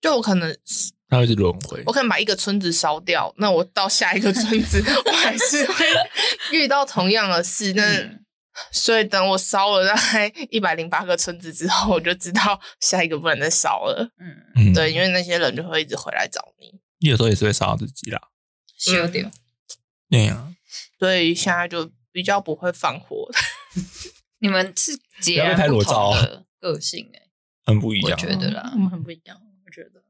[0.00, 0.56] 就我可能
[1.08, 5.84] 它会是轮回我，可能把一个村子烧掉，那我到下一个村子， 我还是会
[6.52, 7.72] 遇到同样的事。
[7.74, 8.18] 那、嗯
[8.70, 14.06] 所以等我烧了大概一百零八个村子之后，我就知道下一个不能再烧了。
[14.18, 16.70] 嗯，嗯，对，因为那些人就会一直回来找你。
[16.98, 18.20] 你有时候也是会烧到自己啦。
[18.76, 19.30] 修掉。
[20.10, 20.52] 对呀、
[20.98, 23.38] 所以现在就比较不会放火的。
[24.38, 27.22] 你们是截不要被然不拍裸照同的个性哎，
[27.64, 28.18] 很不一样我样。
[28.18, 28.78] 觉得啦我。
[28.78, 30.02] 们很不一样，我觉得。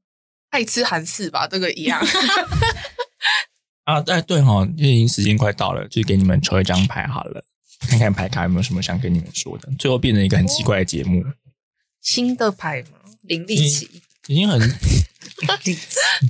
[0.51, 1.99] 爱吃韩式吧，这个一样。
[3.85, 7.45] 啊，哎，对哈、因为已经时间快到了，就给你们抽一张牌好了，
[7.81, 9.69] 看看牌卡有没有什么想跟你们说的。
[9.79, 11.25] 最后变成一个很奇怪的节目，
[12.01, 12.99] 新的牌吗？
[13.23, 13.89] 林立奇，
[14.29, 15.77] 已经很，因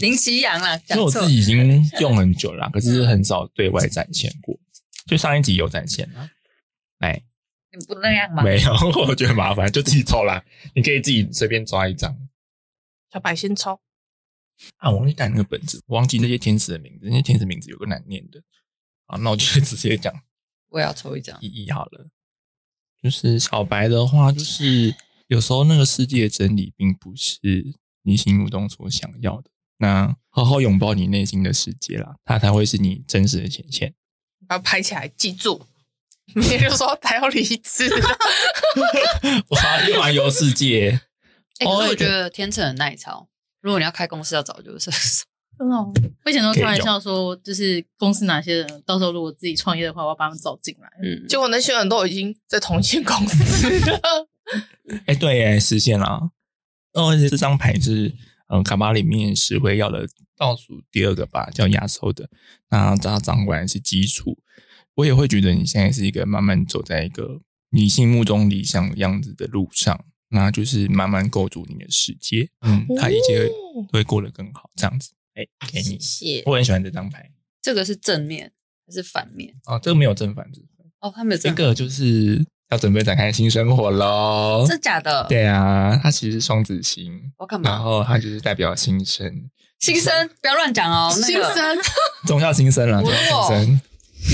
[0.00, 4.58] 林奇阳啦，讲错为我自己已经用很久了啦，可是很少对外展现过。
[5.06, 6.30] 就上一集有展现啦，
[6.98, 7.22] 哎，
[7.76, 8.42] 你不那样吗？
[8.44, 8.72] 没有，
[9.06, 10.44] 我觉得很麻烦，就自己抽啦。
[10.74, 12.16] 你可以自己随便抓一张。
[13.12, 13.80] 小白先抽。
[14.76, 18.42] 啊，我忘记带那个本子，我忘记那些天使的名字，那些天使名字有个难念的。
[19.06, 20.14] 好，那我就直接讲
[20.68, 21.36] 我也要抽一张。
[21.40, 22.08] 意义好了。
[23.02, 24.94] 就是小白的话，就是
[25.26, 29.50] 有时候那个世界真理并不是你心目中所想要的。
[29.78, 33.92] 那好好拥抱你内心的世界啦，它才会是你真实的显现。
[34.52, 35.66] 把它拍起来，记住。
[36.34, 38.18] 明天就说他要离职了，
[39.50, 41.00] 哇，又环游世界，
[41.58, 43.28] 哎，哦可是我觉得天秤很耐操。
[43.60, 44.90] 如果你要开公司，要找就是。
[45.58, 45.92] 真的、哦，
[46.24, 50.88] 我以前都开玩笑说，就是公司哪些人，到时候如果自己创业的话，我要把他们找进来。
[51.02, 54.00] 嗯，结果那些人都已经在同一间公司了。
[55.06, 56.30] 哎，对耶，实现了。
[56.94, 58.14] 哦而且这张牌是
[58.48, 62.30] 嗯卡巴里面十会要的倒数第二个吧，叫压缩的。
[62.70, 64.38] 那它掌管的是基础。
[64.94, 67.40] 我也会觉得你现在是一个慢慢走在一个
[67.70, 72.48] 你心目中理想样子的路上，那就是慢慢构筑你的世界。
[72.60, 75.12] 嗯，它一切哦会过得更好，这样子。
[75.34, 76.42] 哎，给你，谢。
[76.44, 77.30] 我很喜欢这张牌。
[77.62, 78.52] 这个是正面
[78.86, 79.54] 还是反面？
[79.66, 84.66] 哦，这个没有正反之分，哦，他没有正这个就是要准备展开新生活喽。
[84.68, 87.32] 真假的？，对啊，它其实是双子星。
[87.38, 87.78] 我干然嘛？
[87.78, 91.78] 后它就是代表新生，新生不要乱讲哦，新生，
[92.26, 93.80] 宗教新生啦，宗我教新生，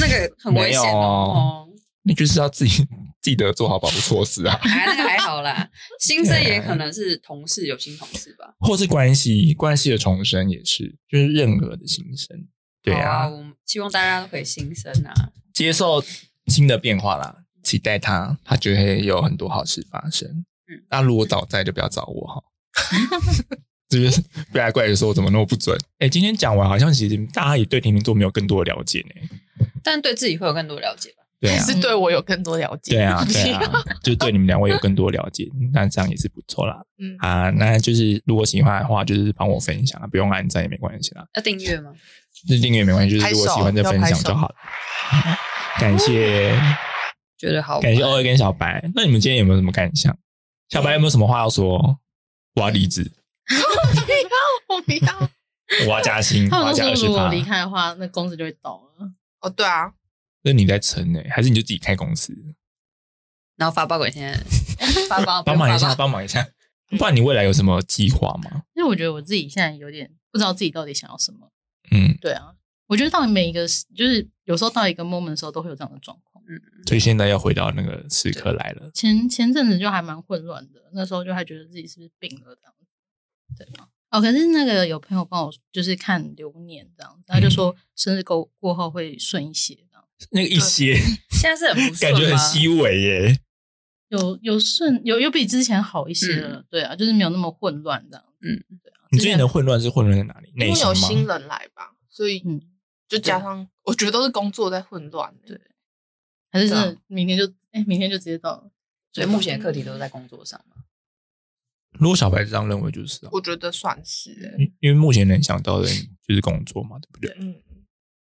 [0.00, 1.66] 那个很危险哦。
[2.02, 2.86] 你就是要自己
[3.20, 5.68] 记得做好保护措施啊， 还那个还好啦，
[6.00, 8.54] 新生也可能是同事，有新同事吧？
[8.60, 12.46] 或是关系关系的重生也是，就是任何的新生，
[12.82, 15.12] 对好啊，我们希望大家都可以新生啊。
[15.52, 16.02] 接受
[16.46, 20.28] 新的变化啦，期待它，它就会有很多好事发生。
[20.70, 22.42] 嗯那如果早在就不要找我哈，
[23.88, 24.22] 就是
[24.52, 25.76] 不要怪着说我怎么那么不准。
[25.98, 29.28] 哎， 今天讲完，好像其实大家也对天秤座没有更多的了解呢。
[29.82, 31.16] 但对自己会有更多了解吧？
[31.40, 32.94] 对啊，是对我有更多了解。
[32.96, 33.72] 对啊， 对啊，
[34.02, 36.76] 就对你们两位有更多了解， 那这样也是不错啦。
[36.98, 41.92] 嗯，啊，那就是如果喜欢的话，就是帮我分享啊，不用按赞也没关系啦，要订阅吗？
[42.46, 44.54] 就是订阅也没关系，就是如果喜欢就分享就好了。
[45.80, 46.52] 感谢
[47.38, 50.16] 觉得好感谢欧二跟小白，那你们今天有没有什么感想？
[50.68, 51.98] 小白有没有什么话要说？
[52.56, 53.08] 我要离职，
[54.68, 55.30] 我不要。
[55.86, 57.28] 我要加薪，我他要们都说，如果。
[57.28, 59.10] 离开的话，那公司就会倒了。
[59.40, 59.92] 哦，对啊，
[60.42, 62.34] 那你在撑呢、还是你就自己开公司？
[63.56, 64.32] 然后发包给现在
[65.08, 66.46] 发包，帮忙一下，帮忙一下。
[66.96, 68.62] 不然你未来有什么计划吗？
[68.74, 71.50] 因为我觉得我自己现在有点不知道自己到底想要什么。
[71.90, 72.54] 嗯，对啊，
[72.86, 76.42] 我觉得到每一个时就是有时候到一个 moment 的时候，都会有这样的状况。
[76.48, 78.90] 嗯，所以现在要回到那个时刻来了。
[78.94, 82.77] 前前阵子就还蛮混乱的，那时候就还觉得自己是不是病了这样子，
[83.64, 83.88] 对吗？
[84.10, 90.94] 哦，可是那个有朋友帮我就是看流年这样子，他就说生日过过后会顺一些这样，那个一些
[91.30, 93.40] 现在是很不顺感觉很吗稀微耶。
[94.08, 99.04] 有有顺有有比之前好一些了，对啊，就是没有那么混乱这样子，嗯，对啊。
[99.10, 100.48] 你最近的混乱是混乱在哪里？
[100.54, 100.88] 因为内心吗？
[100.88, 102.58] 有新人来吧，所以嗯，
[103.06, 105.34] 就加上我觉得都是工作在混乱。
[105.46, 105.60] 对
[106.50, 108.70] 还是明天就哎、明天就直接到了，
[109.12, 110.76] 所以目前的课题都是在工作上嘛。
[112.00, 115.88] 如果小白这样认为，就是啊我觉得算是欸因因为目前能想到的
[116.26, 117.36] 就是工作嘛，对不对？
[117.40, 117.54] 嗯，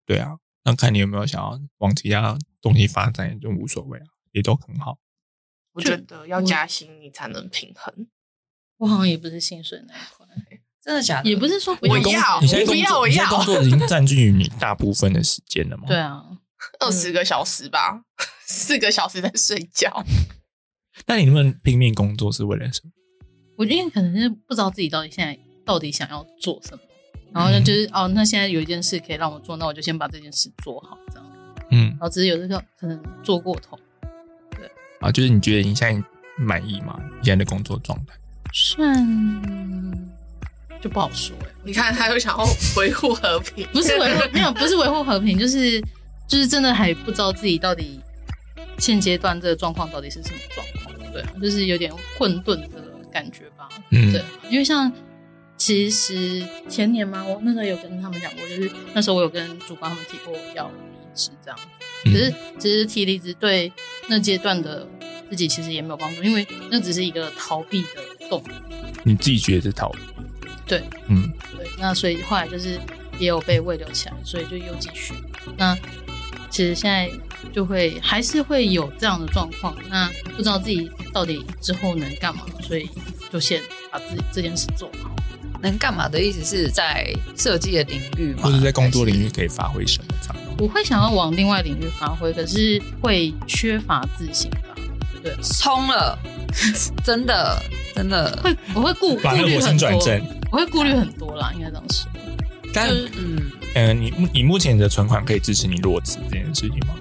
[0.07, 4.99] 对啊，那看你有没有想要往其他东西发展，也就无所谓啊，也都很好。
[5.73, 8.07] 我觉得要加薪你才能平衡。
[8.77, 10.27] 我好像也不是薪水那一块，
[10.83, 11.31] 真的假的？
[11.31, 15.85] 也不是说不我要要你现在工我不要我作，你现在要工作已经占据你大部分的时间了吗？
[15.87, 16.23] 对啊，
[16.81, 18.03] 二十个小时吧，
[18.47, 20.05] 四个小时在睡觉。
[21.07, 22.91] 那你能不能拼命工作是为了什么？
[23.63, 26.83] 我觉得可能是不知道自己到底现在到底想要做什么，
[27.33, 31.27] 然后呢就是、哦，那现在有一件事可以让我做，那我就先把这件事做好，这样。
[31.71, 33.79] 嗯然后只是有时候可能做过头，
[34.59, 36.99] 对啊，就是你觉得你现在满意吗？
[37.21, 38.15] 你现在的工作状态？
[38.53, 38.93] 算
[40.81, 42.45] 就不好说哎、你看，他又想要
[42.77, 45.81] 维护和平，不是维护没有，不是维护和平，就是
[46.27, 48.01] 就是真的还不知道自己到底
[48.79, 52.83] 现阶段这个状况到底是什么状况，对啊，就是有点混沌的
[53.13, 53.52] 感觉吧，
[53.93, 54.91] 嗯对，啊因为像
[55.57, 61.65] 其实前年嘛，我那时候有跟他们讲过，就是那时候我有跟主管他们提过要离职这样子，
[62.07, 63.73] 嗯可是其实提离职对
[64.09, 64.89] 那阶段的
[65.31, 68.53] 自己其实也没有帮助，因为那只是一个逃避的动力。
[69.05, 69.99] 你自己觉得是逃避？
[70.67, 72.81] 对，嗯，对，那所以后来就是
[73.19, 75.13] 也有被慰留起来，所以就又继续。
[75.57, 75.77] 那
[76.51, 77.11] 其实现在
[77.53, 82.89] 就会还是会有这样的状况，那不知道自己到底之后能干嘛，所以
[83.31, 83.61] 就先
[83.93, 85.11] 把自己这件事做好。
[85.61, 88.41] 能干嘛的意思是在设计的领域吗？
[88.43, 90.37] 或者在工作领域域可以发挥什么这样？
[90.59, 94.75] 我会想要往另外领域发挥，可是会缺乏自信吧？
[95.23, 96.19] 对，冲了，
[97.05, 97.63] 真的
[97.95, 100.27] 真的，会我会顾把那火顾虑很多，星转正。
[100.51, 102.11] 我会顾虑很多啦，应该这样说。
[102.75, 106.95] 但就是嗯，呃，你目你目前的存款可以支持你裸辞这件事情吗？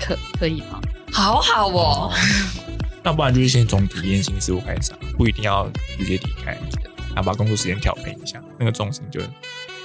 [0.00, 0.80] 可可以吗？
[1.12, 2.12] 好好哦，
[3.04, 6.58] 那不然就是先从体验性事物开始啊，不一定要直接离开，
[7.14, 9.26] 啊，把工作时间调配一下，那个重心就可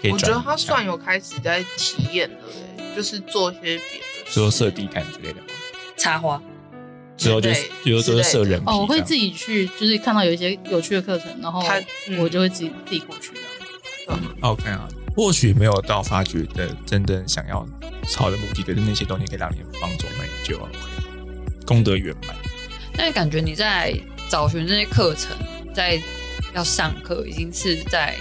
[0.04, 0.12] 以。
[0.12, 2.38] 我觉得他算有开始在体验了、
[2.78, 3.80] 欸，就是做一些别的
[4.26, 5.48] 事，说设地毯之类的吗？
[5.98, 6.42] 插花，
[7.16, 11.64] 之后就是比如说之类的设人哦，我会自己去，就是看到有一些有趣的课程，然后
[12.20, 13.32] 我就会自己、自己过去
[14.06, 14.22] 这样。
[14.42, 17.66] OK 啊，或许没有到发掘的真正想要
[18.16, 20.74] 好的目的，可是那些东西可以让你放纵，那你就 OK，
[21.66, 22.36] 功德圆满。
[22.94, 23.94] 但是感觉你在
[24.32, 25.36] 找寻这些课程，
[25.74, 26.02] 在
[26.56, 28.16] 要上课，已经是在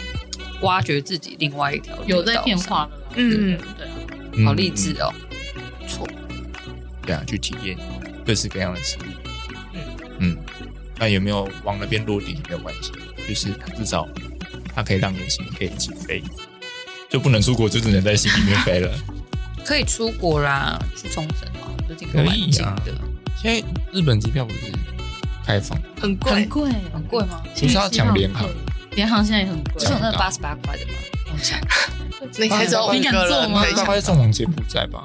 [0.63, 2.93] 挖掘自己另外一条路有在变化了啦。
[3.15, 3.91] 嗯对啊，
[4.33, 5.15] 嗯好励志哦。
[5.79, 6.09] 不错。
[7.07, 7.79] 对啊，去体验
[8.27, 9.05] 各式各样的事物。
[9.73, 9.81] 嗯
[10.19, 10.37] 嗯，
[10.99, 12.91] 那有没有往那边落地没有关系，
[13.29, 14.09] 就是它至少
[14.75, 16.21] 它可以让你的心可以起飞，
[17.09, 18.93] 就不能出国，就只能在心里面飞了。
[19.65, 22.75] 可以出国啦，去冲绳啊，最近可以的，
[23.41, 24.73] 现在日本机票不是
[25.51, 27.43] 开放，很贵很，贵，很贵吗？
[27.59, 28.63] 不是要抢联航很贵，
[28.97, 29.93] 联航现在也很贵是。
[29.93, 30.93] 有那八十八块的吗？
[32.39, 35.03] 你可以只有五你敢个做吗大人可以抢概送往柬埔寨吧。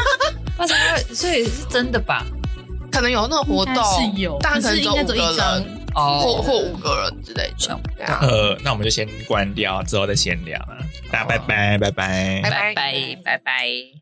[0.56, 2.24] 八十八块，所以是真的吧？
[2.90, 5.82] 可能有那个活动，是有，但可能可是应该只有一张人，。
[5.94, 7.78] 或哦，或五个人之类的像。
[7.96, 10.78] 对啊，呃，那我们就先关掉，之后再闲聊了。
[11.10, 14.01] 大家拜拜，拜拜，拜拜拜拜拜。